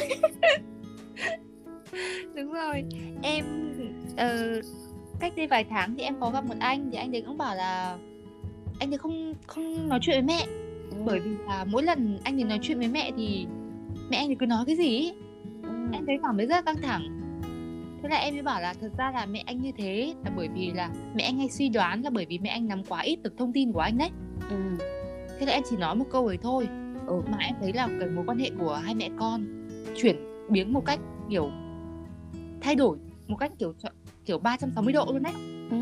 đúng 2.34 2.52
rồi 2.52 2.84
em 3.22 3.44
uh, 4.12 4.64
cách 5.20 5.32
đây 5.36 5.46
vài 5.46 5.64
tháng 5.64 5.94
thì 5.96 6.02
em 6.02 6.20
có 6.20 6.30
gặp 6.30 6.44
một 6.44 6.54
anh 6.58 6.88
thì 6.90 6.96
anh 6.98 7.12
đấy 7.12 7.22
cũng 7.26 7.38
bảo 7.38 7.54
là 7.54 7.96
anh 8.80 8.92
ấy 8.92 8.98
không 8.98 9.34
không 9.46 9.88
nói 9.88 9.98
chuyện 10.02 10.26
với 10.26 10.36
mẹ 10.36 10.46
ừ. 10.90 10.96
bởi 11.04 11.20
vì 11.20 11.30
là 11.46 11.64
mỗi 11.64 11.82
lần 11.82 12.18
anh 12.24 12.40
ấy 12.40 12.44
nói 12.44 12.58
chuyện 12.62 12.78
với 12.78 12.88
mẹ 12.88 13.12
thì 13.16 13.46
mẹ 14.10 14.16
anh 14.16 14.28
ấy 14.28 14.36
cứ 14.40 14.46
nói 14.46 14.64
cái 14.66 14.76
gì 14.76 14.98
ấy. 14.98 15.14
Ừ. 15.62 15.68
em 15.92 16.06
thấy 16.06 16.18
cảm 16.22 16.36
thấy 16.36 16.46
rất 16.46 16.54
là 16.54 16.62
căng 16.62 16.82
thẳng 16.82 17.23
thế 18.04 18.10
là 18.10 18.16
em 18.16 18.34
mới 18.34 18.42
bảo 18.42 18.60
là 18.60 18.74
thật 18.80 18.88
ra 18.98 19.10
là 19.10 19.26
mẹ 19.26 19.42
anh 19.46 19.62
như 19.62 19.72
thế 19.76 20.14
là 20.24 20.30
bởi 20.36 20.48
vì 20.48 20.72
là 20.72 20.90
mẹ 21.14 21.22
anh 21.22 21.38
hay 21.38 21.48
suy 21.48 21.68
đoán 21.68 22.02
là 22.02 22.10
bởi 22.10 22.26
vì 22.26 22.38
mẹ 22.38 22.50
anh 22.50 22.68
nắm 22.68 22.82
quá 22.88 23.00
ít 23.00 23.22
được 23.22 23.38
thông 23.38 23.52
tin 23.52 23.72
của 23.72 23.80
anh 23.80 23.98
đấy 23.98 24.10
ừ. 24.50 24.56
thế 25.38 25.46
là 25.46 25.52
em 25.52 25.62
chỉ 25.70 25.76
nói 25.76 25.94
một 25.94 26.04
câu 26.10 26.26
ấy 26.26 26.38
thôi 26.42 26.68
ừ. 27.06 27.22
mà 27.30 27.38
em 27.38 27.54
thấy 27.60 27.72
là 27.72 27.88
cái 28.00 28.08
mối 28.08 28.24
quan 28.26 28.38
hệ 28.38 28.50
của 28.58 28.74
hai 28.74 28.94
mẹ 28.94 29.10
con 29.18 29.66
chuyển 29.96 30.16
biến 30.48 30.72
một 30.72 30.86
cách 30.86 31.00
kiểu 31.30 31.50
thay 32.60 32.74
đổi 32.74 32.98
một 33.26 33.36
cách 33.36 33.52
kiểu 33.58 33.74
kiểu 34.24 34.38
360 34.38 34.92
độ 34.92 35.06
luôn 35.12 35.22
đấy 35.22 35.34
ừ. 35.70 35.76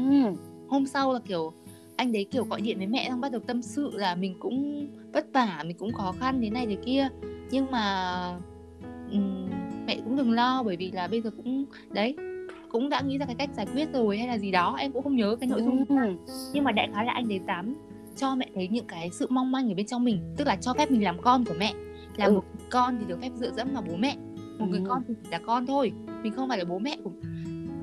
hôm 0.68 0.86
sau 0.86 1.12
là 1.12 1.20
kiểu 1.24 1.52
anh 1.96 2.12
đấy 2.12 2.26
kiểu 2.30 2.44
gọi 2.44 2.60
điện 2.60 2.78
với 2.78 2.86
mẹ 2.86 3.06
xong 3.08 3.20
bắt 3.20 3.32
đầu 3.32 3.40
tâm 3.46 3.62
sự 3.62 3.90
là 3.94 4.14
mình 4.14 4.36
cũng 4.40 4.86
vất 5.12 5.26
vả 5.32 5.62
mình 5.66 5.76
cũng 5.78 5.92
khó 5.92 6.12
khăn 6.20 6.40
thế 6.42 6.50
này 6.50 6.66
thế 6.66 6.76
kia 6.84 7.08
nhưng 7.50 7.70
mà 7.70 8.16
um, 9.12 9.41
mẹ 9.94 10.00
cũng 10.04 10.16
đừng 10.16 10.32
lo 10.32 10.62
bởi 10.62 10.76
vì 10.76 10.90
là 10.90 11.08
bây 11.08 11.20
giờ 11.20 11.30
cũng 11.36 11.64
đấy 11.90 12.16
cũng 12.68 12.88
đã 12.88 13.00
nghĩ 13.00 13.18
ra 13.18 13.26
cái 13.26 13.34
cách 13.34 13.50
giải 13.56 13.66
quyết 13.74 13.88
rồi 13.92 14.18
hay 14.18 14.28
là 14.28 14.38
gì 14.38 14.50
đó 14.50 14.76
em 14.78 14.92
cũng 14.92 15.02
không 15.02 15.16
nhớ 15.16 15.36
cái 15.40 15.48
nội 15.48 15.62
dung 15.62 15.84
ừ. 15.88 16.16
nhưng 16.52 16.64
mà 16.64 16.72
đại 16.72 16.88
khái 16.94 17.04
là 17.04 17.12
anh 17.12 17.28
đấy 17.28 17.40
dám 17.46 17.74
cho 18.16 18.34
mẹ 18.34 18.46
thấy 18.54 18.68
những 18.68 18.86
cái 18.86 19.10
sự 19.10 19.26
mong 19.30 19.52
manh 19.52 19.72
ở 19.72 19.74
bên 19.74 19.86
trong 19.86 20.04
mình 20.04 20.34
tức 20.36 20.46
là 20.46 20.56
cho 20.56 20.74
phép 20.74 20.90
mình 20.90 21.04
làm 21.04 21.22
con 21.22 21.44
của 21.44 21.54
mẹ 21.58 21.72
là 22.16 22.24
ừ. 22.24 22.32
một 22.32 22.44
con 22.70 22.96
thì 22.98 23.04
được 23.08 23.20
phép 23.20 23.30
dựa 23.34 23.50
dẫm 23.50 23.68
vào 23.72 23.82
bố 23.88 23.96
mẹ 23.96 24.16
một 24.58 24.66
ừ. 24.66 24.70
người 24.70 24.82
con 24.88 25.02
thì 25.08 25.14
chỉ 25.22 25.30
là 25.30 25.38
con 25.46 25.66
thôi 25.66 25.92
mình 26.22 26.32
không 26.32 26.48
phải 26.48 26.58
là 26.58 26.64
bố 26.64 26.78
mẹ 26.78 26.96
của 27.04 27.10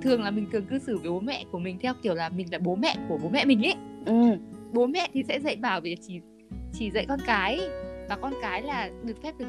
thường 0.01 0.23
là 0.23 0.31
mình 0.31 0.45
thường 0.51 0.65
cư 0.65 0.79
xử 0.79 0.97
với 0.97 1.11
bố 1.11 1.19
mẹ 1.19 1.45
của 1.51 1.59
mình 1.59 1.77
theo 1.81 1.93
kiểu 2.03 2.13
là 2.13 2.29
mình 2.29 2.47
là 2.51 2.57
bố 2.57 2.75
mẹ 2.75 2.95
của 3.09 3.17
bố 3.23 3.29
mẹ 3.29 3.45
mình 3.45 3.65
ấy 3.65 3.75
ừ. 4.05 4.37
bố 4.73 4.87
mẹ 4.87 5.09
thì 5.13 5.23
sẽ 5.27 5.39
dạy 5.39 5.55
bảo 5.55 5.81
về 5.81 5.95
chỉ 6.01 6.21
chỉ 6.73 6.91
dạy 6.91 7.05
con 7.09 7.19
cái 7.25 7.59
và 8.09 8.15
con 8.15 8.33
cái 8.41 8.61
là 8.61 8.89
được 9.03 9.23
phép 9.23 9.33
được 9.39 9.45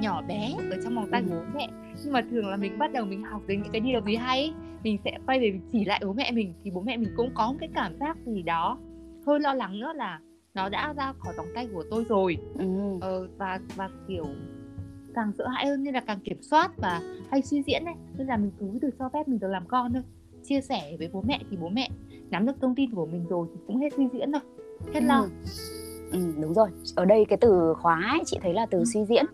nhỏ 0.00 0.22
bé 0.28 0.54
ở 0.70 0.76
trong 0.84 0.94
vòng 0.94 1.08
tay 1.12 1.22
của 1.28 1.34
bố 1.34 1.58
mẹ. 1.58 1.68
Nhưng 2.04 2.12
mà 2.12 2.22
thường 2.30 2.46
là 2.46 2.56
mình 2.56 2.78
bắt 2.78 2.92
đầu 2.92 3.04
mình 3.04 3.22
học 3.22 3.42
đến 3.46 3.62
những 3.62 3.72
cái 3.72 3.80
điều 3.80 4.00
gì 4.00 4.16
hay 4.16 4.52
mình 4.84 4.98
sẽ 5.04 5.18
quay 5.26 5.40
về 5.40 5.60
chỉ 5.72 5.84
lại 5.84 6.02
bố 6.06 6.12
mẹ 6.12 6.30
mình 6.32 6.54
thì 6.64 6.70
bố 6.70 6.80
mẹ 6.80 6.96
mình 6.96 7.12
cũng 7.16 7.30
có 7.34 7.52
một 7.52 7.56
cái 7.60 7.68
cảm 7.74 7.98
giác 8.00 8.16
gì 8.26 8.42
đó 8.42 8.78
hơi 9.26 9.40
lo 9.40 9.54
lắng 9.54 9.80
nữa 9.80 9.92
là 9.96 10.20
nó 10.54 10.68
đã 10.68 10.92
ra 10.96 11.12
khỏi 11.18 11.34
vòng 11.36 11.46
tay 11.54 11.68
của 11.74 11.84
tôi 11.90 12.04
rồi. 12.08 12.36
Ừ. 12.58 12.66
ờ, 13.00 13.28
và 13.38 13.60
và 13.76 13.88
kiểu 14.08 14.26
càng 15.14 15.32
sợ 15.38 15.48
hãi 15.48 15.66
hơn 15.66 15.84
nên 15.84 15.94
là 15.94 16.00
càng 16.00 16.20
kiểm 16.24 16.42
soát 16.42 16.70
và 16.76 17.00
hay 17.30 17.42
suy 17.42 17.62
diễn 17.66 17.84
này 17.84 17.94
nên 18.18 18.26
là 18.26 18.36
mình 18.36 18.50
cứ 18.60 18.78
được 18.82 18.90
cho 18.98 19.08
phép 19.12 19.28
mình 19.28 19.40
được 19.40 19.48
làm 19.48 19.62
con 19.68 19.92
thôi. 19.92 20.02
Chia 20.44 20.60
sẻ 20.60 20.96
với 20.98 21.10
bố 21.12 21.22
mẹ 21.26 21.40
thì 21.50 21.56
bố 21.56 21.68
mẹ 21.68 21.88
nắm 22.30 22.46
được 22.46 22.52
thông 22.60 22.74
tin 22.74 22.94
của 22.94 23.06
mình 23.06 23.26
rồi 23.28 23.48
thì 23.54 23.60
cũng 23.66 23.76
hết 23.76 23.88
suy 23.96 24.08
diễn 24.12 24.32
thôi. 24.32 24.40
Hết 24.94 25.00
ừ. 25.00 25.06
lo. 25.06 25.26
Ừ, 26.12 26.34
đúng 26.42 26.54
rồi. 26.54 26.68
Ở 26.96 27.04
đây 27.04 27.24
cái 27.28 27.38
từ 27.40 27.74
khóa 27.78 28.08
ấy, 28.10 28.20
chị 28.26 28.38
thấy 28.42 28.54
là 28.54 28.66
từ 28.66 28.78
ừ. 28.78 28.84
suy 28.84 29.00
diễn 29.04 29.24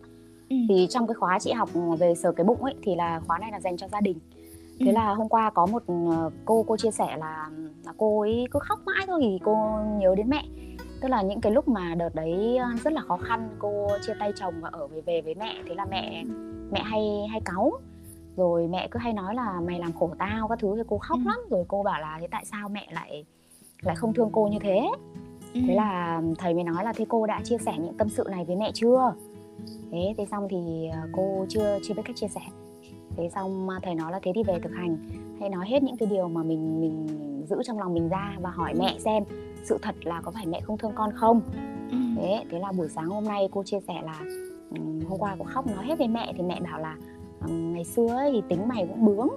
ừ. 0.52 0.56
thì 0.68 0.86
trong 0.90 1.06
cái 1.06 1.14
khóa 1.14 1.38
chị 1.38 1.52
học 1.52 1.68
về 1.98 2.14
sờ 2.14 2.32
cái 2.32 2.44
bụng 2.44 2.62
ấy 2.62 2.74
thì 2.82 2.94
là 2.94 3.20
khóa 3.26 3.38
này 3.38 3.50
là 3.52 3.60
dành 3.60 3.76
cho 3.76 3.88
gia 3.88 4.00
đình 4.00 4.18
thế 4.80 4.86
ừ. 4.86 4.92
là 4.92 5.14
hôm 5.14 5.28
qua 5.28 5.50
có 5.50 5.66
một 5.66 5.82
ờ, 5.86 6.30
cô 6.44 6.64
cô 6.68 6.76
chia 6.76 6.90
sẻ 6.90 7.16
là, 7.16 7.50
là 7.84 7.92
cô 7.96 8.20
ấy 8.20 8.46
cứ 8.50 8.58
khóc 8.58 8.78
mãi 8.84 9.04
thôi 9.06 9.20
thì 9.22 9.38
cô 9.44 9.78
nhớ 9.98 10.14
đến 10.14 10.28
mẹ 10.28 10.44
tức 11.00 11.08
là 11.08 11.22
những 11.22 11.40
cái 11.40 11.52
lúc 11.52 11.68
mà 11.68 11.94
đợt 11.94 12.14
đấy 12.14 12.56
ờ, 12.56 12.68
rất 12.84 12.92
là 12.92 13.00
khó 13.00 13.16
khăn 13.16 13.48
cô 13.58 13.88
chia 14.06 14.14
tay 14.18 14.32
chồng 14.36 14.54
và 14.60 14.68
ở 14.72 14.86
về 14.86 15.00
về 15.00 15.20
với 15.20 15.34
mẹ 15.34 15.54
thế 15.68 15.74
là 15.74 15.84
mẹ 15.84 16.24
mẹ 16.70 16.82
hay 16.82 17.26
hay 17.30 17.40
cáu 17.44 17.72
rồi 18.36 18.68
mẹ 18.68 18.88
cứ 18.90 18.98
hay 18.98 19.12
nói 19.12 19.34
là 19.34 19.60
mày 19.60 19.78
làm 19.78 19.92
khổ 19.92 20.10
tao 20.18 20.48
các 20.48 20.58
thứ 20.58 20.76
thì 20.76 20.82
cô 20.88 20.98
khóc 20.98 21.18
ừ. 21.24 21.28
lắm 21.28 21.38
rồi 21.50 21.64
cô 21.68 21.82
bảo 21.82 22.00
là 22.00 22.18
thế 22.20 22.28
tại 22.30 22.44
sao 22.44 22.68
mẹ 22.68 22.88
lại 22.92 23.24
lại 23.82 23.96
không 23.96 24.14
thương 24.14 24.30
cô 24.32 24.48
như 24.52 24.58
thế 24.58 24.88
ừ. 25.54 25.60
thế 25.68 25.74
là 25.74 26.22
thầy 26.38 26.54
mới 26.54 26.64
nói 26.64 26.84
là 26.84 26.92
thế 26.92 27.04
cô 27.08 27.26
đã 27.26 27.40
chia 27.44 27.58
sẻ 27.58 27.74
những 27.78 27.96
tâm 27.98 28.08
sự 28.08 28.26
này 28.30 28.44
với 28.44 28.56
mẹ 28.56 28.70
chưa 28.74 29.14
thế 29.90 30.14
thế 30.18 30.26
xong 30.30 30.48
thì 30.50 30.88
ờ, 30.92 30.98
cô 31.12 31.46
chưa 31.48 31.78
chưa 31.82 31.94
biết 31.94 32.02
cách 32.04 32.16
chia 32.16 32.28
sẻ. 32.28 32.40
Thế 33.16 33.28
xong 33.34 33.68
ờ, 33.68 33.78
thầy 33.82 33.94
nói 33.94 34.12
là 34.12 34.20
thế 34.22 34.32
thì 34.34 34.42
về 34.42 34.58
thực 34.62 34.72
hành. 34.72 34.96
Hãy 35.40 35.48
nói 35.48 35.66
hết 35.68 35.82
những 35.82 35.96
cái 35.96 36.08
điều 36.08 36.28
mà 36.28 36.42
mình 36.42 36.80
mình 36.80 37.06
giữ 37.48 37.56
trong 37.64 37.78
lòng 37.78 37.94
mình 37.94 38.08
ra 38.08 38.36
và 38.40 38.50
hỏi 38.50 38.74
mẹ 38.78 38.96
xem 38.98 39.24
sự 39.64 39.78
thật 39.82 39.94
là 40.04 40.20
có 40.20 40.30
phải 40.30 40.46
mẹ 40.46 40.60
không 40.60 40.78
thương 40.78 40.92
con 40.94 41.10
không? 41.14 41.40
Ừ. 41.90 41.96
thế 42.16 42.44
thế 42.50 42.58
là 42.58 42.72
buổi 42.72 42.88
sáng 42.88 43.06
hôm 43.06 43.24
nay 43.24 43.48
cô 43.52 43.62
chia 43.62 43.80
sẻ 43.88 44.02
là 44.04 44.20
hôm 45.08 45.18
qua 45.18 45.36
cô 45.38 45.44
khóc 45.44 45.66
nói 45.66 45.84
hết 45.84 45.98
với 45.98 46.08
mẹ 46.08 46.32
thì 46.36 46.42
mẹ 46.42 46.60
bảo 46.60 46.78
là 46.78 46.96
ngày 47.48 47.84
xưa 47.84 48.08
ấy, 48.08 48.30
thì 48.32 48.42
tính 48.48 48.68
mày 48.68 48.86
cũng 48.86 49.06
bướng 49.06 49.28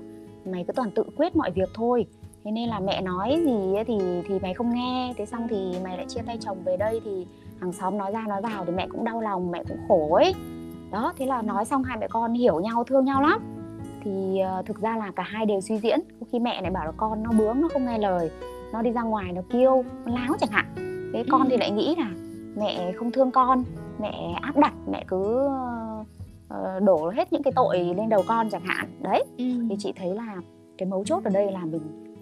mày 0.46 0.64
cứ 0.68 0.74
toàn 0.74 0.92
tự 0.92 1.04
quyết 1.18 1.36
mọi 1.36 1.52
việc 1.52 1.70
thôi. 1.74 2.06
Thế 2.44 2.52
nên 2.52 2.70
là 2.70 2.80
mẹ 2.80 3.02
nói 3.02 3.42
gì 3.46 3.76
ấy 3.76 3.86
thì 3.86 3.98
thì 4.28 4.40
mày 4.40 4.54
không 4.54 4.74
nghe. 4.76 5.14
Thế 5.18 5.26
xong 5.26 5.48
thì 5.50 5.74
mày 5.84 5.98
lại 5.98 6.06
chia 6.10 6.22
tay 6.26 6.38
chồng 6.42 6.58
về 6.66 6.78
đây 6.78 7.02
thì 7.06 7.26
hàng 7.62 7.74
xóm 7.74 7.98
nói 7.98 8.12
ra 8.12 8.26
nói 8.28 8.42
vào 8.42 8.66
thì 8.66 8.72
mẹ 8.72 8.88
cũng 8.92 9.04
đau 9.04 9.22
lòng 9.22 9.52
mẹ 9.52 9.64
cũng 9.70 9.78
khổ 9.88 10.14
ấy. 10.14 10.34
Đó 10.92 11.14
thế 11.18 11.26
là 11.26 11.42
nói 11.42 11.66
xong 11.66 11.84
hai 11.84 11.98
mẹ 11.98 12.08
con 12.08 12.34
hiểu 12.34 12.60
nhau 12.60 12.84
thương 12.84 13.06
nhau 13.06 13.22
lắm. 13.22 13.40
Thì 14.04 14.40
uh, 14.60 14.66
thực 14.66 14.82
ra 14.82 14.98
là 14.98 15.12
cả 15.16 15.24
hai 15.24 15.46
đều 15.46 15.62
suy 15.62 15.78
diễn. 15.78 16.00
Có 16.20 16.26
khi 16.32 16.40
mẹ 16.40 16.62
lại 16.62 16.72
bảo 16.72 16.86
là 16.86 16.92
con 16.92 17.24
nó 17.24 17.32
bướng 17.38 17.62
nó 17.62 17.68
không 17.74 17.86
nghe 17.86 17.98
lời 17.98 18.32
nó 18.74 18.82
đi 18.82 18.92
ra 18.92 19.02
ngoài 19.02 19.32
nó 19.32 19.42
kêu 19.50 19.84
nó 20.06 20.14
láo 20.14 20.34
chẳng 20.40 20.50
hạn. 20.52 20.66
Thế 21.14 21.24
con 21.32 21.42
ừ. 21.42 21.48
thì 21.50 21.58
lại 21.58 21.72
nghĩ 21.72 21.96
là 21.98 22.10
mẹ 22.58 22.92
không 22.92 23.12
thương 23.12 23.32
con 23.32 23.64
mẹ 24.00 24.40
áp 24.42 24.58
đặt 24.58 24.74
mẹ 24.92 25.04
cứ 25.08 25.48
uh, 25.48 26.84
đổ 26.84 27.10
hết 27.16 27.34
những 27.34 27.44
cái 27.44 27.54
tội 27.56 27.80
lên 27.80 28.10
đầu 28.10 28.24
con 28.28 28.50
chẳng 28.50 28.66
hạn. 28.66 28.90
Đấy 29.02 29.24
ừ. 29.38 29.46
thì 29.70 29.76
chị 29.80 29.94
thấy 29.96 30.16
là 30.16 30.36
cái 30.78 30.90
mấu 30.90 31.04
chốt 31.04 31.24
ở 31.24 31.30
đây 31.34 31.52
là 31.52 31.66
mình 31.66 31.82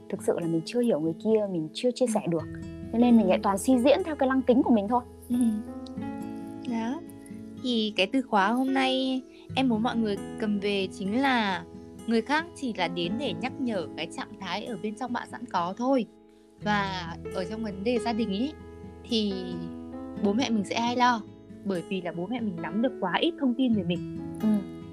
thực 0.09 0.23
sự 0.23 0.39
là 0.39 0.47
mình 0.47 0.61
chưa 0.65 0.79
hiểu 0.79 0.99
người 0.99 1.15
kia 1.23 1.47
mình 1.51 1.69
chưa 1.73 1.89
chia 1.95 2.07
sẻ 2.07 2.21
được 2.27 2.47
cho 2.93 2.99
nên 2.99 3.17
mình 3.17 3.29
lại 3.29 3.39
toàn 3.43 3.58
suy 3.58 3.77
diễn 3.77 4.03
theo 4.06 4.15
cái 4.15 4.29
lăng 4.29 4.41
tính 4.41 4.63
của 4.63 4.73
mình 4.73 4.88
thôi 4.88 5.03
ừ. 5.29 5.36
đó 6.71 7.01
thì 7.63 7.93
cái 7.95 8.08
từ 8.08 8.21
khóa 8.21 8.51
hôm 8.51 8.73
nay 8.73 9.21
em 9.56 9.69
muốn 9.69 9.84
mọi 9.84 9.97
người 9.97 10.17
cầm 10.39 10.60
về 10.60 10.88
chính 10.97 11.21
là 11.21 11.63
người 12.08 12.21
khác 12.21 12.45
chỉ 12.56 12.73
là 12.77 12.88
đến 12.88 13.13
để 13.19 13.34
nhắc 13.41 13.53
nhở 13.60 13.88
cái 13.97 14.08
trạng 14.17 14.39
thái 14.39 14.65
ở 14.65 14.77
bên 14.84 14.95
trong 14.95 15.13
bạn 15.13 15.27
sẵn 15.32 15.45
có 15.45 15.73
thôi 15.77 16.06
và 16.63 17.15
ở 17.36 17.45
trong 17.45 17.63
vấn 17.63 17.84
đề 17.84 17.99
gia 17.99 18.13
đình 18.13 18.29
ý 18.29 18.53
thì 19.10 19.34
bố 20.23 20.34
mẹ 20.34 20.49
mình 20.49 20.63
sẽ 20.63 20.79
hay 20.79 20.95
lo 20.95 21.21
bởi 21.65 21.84
vì 21.89 22.01
là 22.01 22.12
bố 22.12 22.27
mẹ 22.27 22.41
mình 22.41 22.56
nắm 22.62 22.82
được 22.82 22.93
quá 22.99 23.13
ít 23.19 23.34
thông 23.39 23.53
tin 23.53 23.73
về 23.73 23.84
mình 23.84 24.17
ừ. 24.41 24.47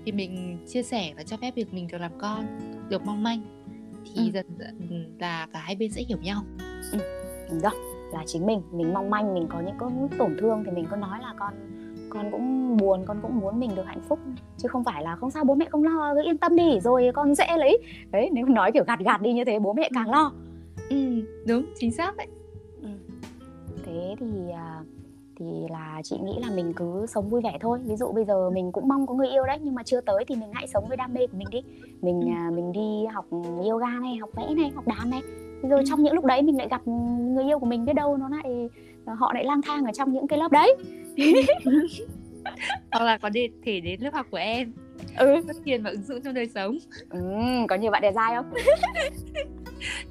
thì 0.05 0.13
mình 0.13 0.59
chia 0.69 0.83
sẻ 0.83 1.13
và 1.17 1.23
cho 1.23 1.37
phép 1.37 1.55
việc 1.55 1.75
mình 1.75 1.89
được 1.93 1.99
làm 1.99 2.13
con 2.19 2.47
được 2.89 3.07
mong 3.07 3.23
manh 3.23 3.43
thì 4.05 4.23
ừ. 4.25 4.31
dần 4.35 4.47
dần 4.59 5.17
là 5.19 5.47
cả 5.53 5.61
hai 5.61 5.77
bên 5.77 5.93
sẽ 5.93 6.03
hiểu 6.03 6.19
nhau 6.23 6.45
ừ. 6.93 6.99
đó 7.63 7.71
là 8.13 8.23
chính 8.27 8.47
mình. 8.47 8.63
Mình 8.73 8.95
mong 8.95 9.11
manh 9.11 9.35
mình 9.35 9.47
có 9.49 9.61
những 9.61 9.77
cái 9.79 10.19
tổn 10.19 10.37
thương 10.41 10.63
thì 10.65 10.71
mình 10.71 10.87
có 10.91 10.97
nói 10.97 11.19
là 11.23 11.35
con 11.39 11.55
con 12.11 12.31
cũng 12.31 12.77
buồn 12.77 13.05
con 13.07 13.19
cũng 13.23 13.41
muốn 13.41 13.61
mình 13.61 13.71
được 13.77 13.87
hạnh 13.87 14.01
phúc. 14.09 14.19
Chứ 14.57 14.69
không 14.69 14.85
phải 14.85 15.03
là 15.03 15.17
không 15.17 15.31
sao 15.31 15.45
bố 15.45 15.55
mẹ 15.55 15.67
không 15.71 15.85
lo 15.85 16.15
cứ 16.15 16.23
yên 16.25 16.39
tâm 16.39 16.57
đi 16.57 16.81
rồi 16.81 17.11
con 17.15 17.35
sẽ 17.35 17.57
lấy. 17.57 17.79
Đấy 18.11 18.31
nếu 18.33 18.47
nói 18.47 18.73
kiểu 18.73 18.85
gạt 18.87 18.99
gạt 19.01 19.23
đi 19.23 19.33
như 19.33 19.45
thế 19.45 19.59
bố 19.59 19.73
mẹ 19.73 19.89
càng 19.95 20.11
lo. 20.11 20.33
Ừ 20.91 21.23
đúng 21.47 21.65
chính 21.79 21.93
xác 21.93 22.17
đấy. 22.17 22.27
Ừ. 22.83 22.89
thế 23.85 24.15
thì 24.21 24.51
à, 24.53 24.81
thì 25.37 25.67
là 25.71 26.01
chị 26.05 26.19
nghĩ 26.23 26.39
là 26.41 26.51
mình 26.55 26.73
cứ 26.77 27.07
sống 27.07 27.29
vui 27.29 27.41
vẻ 27.45 27.59
thôi. 27.61 27.79
Ví 27.85 27.97
dụ 27.97 28.13
bây 28.13 28.25
giờ 28.25 28.51
mình 28.51 28.73
cũng 28.73 28.89
mong 28.89 29.07
có 29.07 29.15
người 29.15 29.29
yêu 29.29 29.47
đấy 29.47 29.59
nhưng 29.63 29.75
mà 29.75 29.83
chưa 29.83 30.01
tới 30.01 30.25
thì 30.29 30.37
mình 30.37 30.51
hãy 30.53 30.69
sống 30.69 30.85
với 30.89 30.97
đam 30.97 31.15
mê 31.15 31.27
của 31.27 31.37
mình 31.39 31.49
đi. 31.51 31.63
Mình 32.03 32.21
ừ. 32.21 32.29
À, 32.35 32.51
mình 32.55 32.73
đi 32.73 33.07
học 33.13 33.27
yoga 33.71 33.89
này 33.89 34.17
học 34.17 34.31
vẽ 34.37 34.55
này 34.55 34.71
học 34.75 34.87
đàn 34.87 35.11
này 35.11 35.23
rồi 35.63 35.79
ừ. 35.79 35.85
trong 35.89 36.03
những 36.03 36.15
lúc 36.15 36.25
đấy 36.25 36.43
mình 36.43 36.57
lại 36.59 36.69
gặp 36.71 36.89
người 37.35 37.45
yêu 37.45 37.59
của 37.59 37.67
mình 37.67 37.85
biết 37.85 37.93
đâu 37.93 38.17
nó 38.17 38.29
lại 38.29 38.69
họ 39.07 39.33
lại 39.35 39.45
lang 39.45 39.63
thang 39.63 39.85
ở 39.85 39.93
trong 39.93 40.13
những 40.13 40.27
cái 40.27 40.39
lớp 40.39 40.53
đấy. 40.53 40.77
Hoặc 42.93 43.05
là 43.05 43.19
có 43.19 43.29
đi 43.29 43.49
thể 43.65 43.81
đến 43.81 44.01
lớp 44.01 44.15
học 44.15 44.27
của 44.31 44.37
em. 44.37 44.73
Ừ. 45.17 45.37
Phát 45.47 45.57
triển 45.65 45.83
và 45.83 45.91
ứng 45.91 46.03
dụng 46.03 46.21
trong 46.25 46.35
đời 46.35 46.49
sống. 46.49 46.79
Ừ, 47.11 47.21
có 47.69 47.77
nhiều 47.77 47.91
bạn 47.91 48.03
đẹp 48.03 48.13
dai 48.13 48.35
không? 48.35 48.51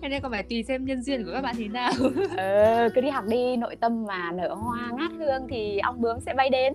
Cho 0.01 0.07
nên 0.07 0.21
còn 0.21 0.31
phải 0.31 0.43
tùy 0.43 0.63
xem 0.63 0.85
nhân 0.85 1.01
duyên 1.03 1.25
của 1.25 1.31
các 1.33 1.41
bạn 1.41 1.55
thế 1.57 1.67
nào. 1.67 1.91
Ừ, 2.37 2.89
cứ 2.95 3.01
đi 3.01 3.09
học 3.09 3.23
đi 3.27 3.57
nội 3.57 3.75
tâm 3.75 4.05
mà 4.07 4.31
nở 4.31 4.53
hoa 4.53 4.91
ngát 4.97 5.11
hương 5.11 5.47
thì 5.49 5.79
ong 5.79 6.01
bướm 6.01 6.19
sẽ 6.19 6.33
bay 6.33 6.49
đến. 6.49 6.73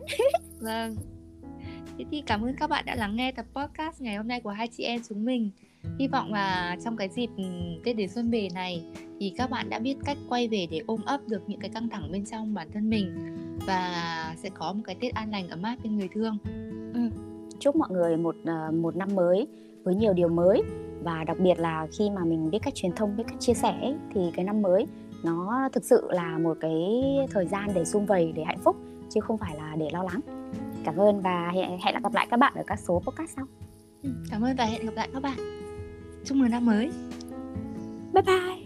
Vâng. 0.61 0.97
Thế 1.99 2.05
thì 2.11 2.23
cảm 2.27 2.43
ơn 2.43 2.55
các 2.57 2.71
bạn 2.71 2.85
đã 2.87 2.95
lắng 2.95 3.17
nghe 3.17 3.33
tập 3.33 3.47
podcast 3.55 4.01
ngày 4.01 4.17
hôm 4.17 4.29
nay 4.29 4.41
của 4.41 4.51
hai 4.51 4.69
chị 4.69 4.85
em 4.85 5.01
chúng 5.09 5.25
mình 5.25 5.51
hy 5.99 6.09
vọng 6.09 6.33
là 6.33 6.77
trong 6.85 6.97
cái 6.97 7.09
dịp 7.09 7.31
ừ, 7.37 7.45
tết 7.85 7.97
đến 7.97 8.09
xuân 8.09 8.31
về 8.31 8.49
này 8.55 8.85
thì 9.21 9.33
các 9.37 9.51
bạn 9.51 9.71
đã 9.71 9.79
biết 9.79 9.97
cách 10.05 10.19
quay 10.29 10.49
về 10.49 10.67
để 10.71 10.81
ôm 10.87 11.01
ấp 11.05 11.21
được 11.29 11.43
những 11.47 11.61
cái 11.61 11.71
căng 11.71 11.89
thẳng 11.89 12.13
bên 12.13 12.25
trong 12.25 12.55
bản 12.55 12.69
thân 12.75 12.91
mình 12.91 13.15
và 13.67 14.35
sẽ 14.43 14.51
có 14.55 14.73
một 14.73 14.83
cái 14.85 14.97
tết 15.01 15.15
an 15.15 15.31
lành 15.31 15.49
ấm 15.49 15.63
áp 15.63 15.77
bên 15.83 15.99
người 15.99 16.09
thương. 16.15 16.39
Ừ. 16.95 17.01
chúc 17.59 17.77
mọi 17.77 17.89
người 17.91 18.17
một 18.17 18.37
ờ, 18.45 18.71
một 18.71 18.97
năm 18.97 19.09
mới 19.15 19.47
với 19.85 19.95
nhiều 19.95 20.13
điều 20.13 20.29
mới 20.29 20.63
và 21.03 21.25
đặc 21.25 21.37
biệt 21.41 21.59
là 21.59 21.87
khi 21.99 22.11
mà 22.11 22.25
mình 22.25 22.51
biết 22.51 22.59
cách 22.63 22.75
truyền 22.75 22.93
thông 22.93 23.17
biết 23.17 23.25
cách 23.27 23.41
chia 23.41 23.55
sẻ 23.55 23.95
thì 24.15 24.21
cái 24.37 24.45
năm 24.45 24.63
mới 24.63 24.87
nó 25.25 25.69
thực 25.73 25.85
sự 25.85 26.09
là 26.11 26.39
một 26.39 26.57
cái 26.61 27.03
thời 27.31 27.47
gian 27.47 27.69
để 27.75 27.85
sum 27.85 28.07
vầy 28.07 28.33
để 28.33 28.45
hạnh 28.45 28.59
phúc 28.65 28.77
chứ 29.11 29.21
không 29.21 29.39
phải 29.39 29.57
là 29.57 29.77
để 29.79 29.89
lo 29.93 30.03
lắng. 30.03 30.21
Cảm 30.85 30.97
ơn 30.97 31.21
và 31.21 31.51
hẹn, 31.55 31.79
hẹn 31.85 32.03
gặp 32.03 32.15
lại 32.15 32.27
các 32.31 32.37
bạn 32.37 32.53
ở 32.57 32.63
các 32.67 32.79
số 32.79 33.03
podcast 33.07 33.31
sau. 33.37 33.47
Ừ, 34.03 34.11
cảm 34.31 34.43
ơn 34.43 34.57
và 34.57 34.65
hẹn 34.65 34.87
gặp 34.87 34.93
lại 34.95 35.09
các 35.13 35.23
bạn 35.23 35.64
chúc 36.25 36.37
mừng 36.39 36.51
năm 36.51 36.67
mới. 36.67 36.91
Bye 38.13 38.23
bye. 38.23 38.64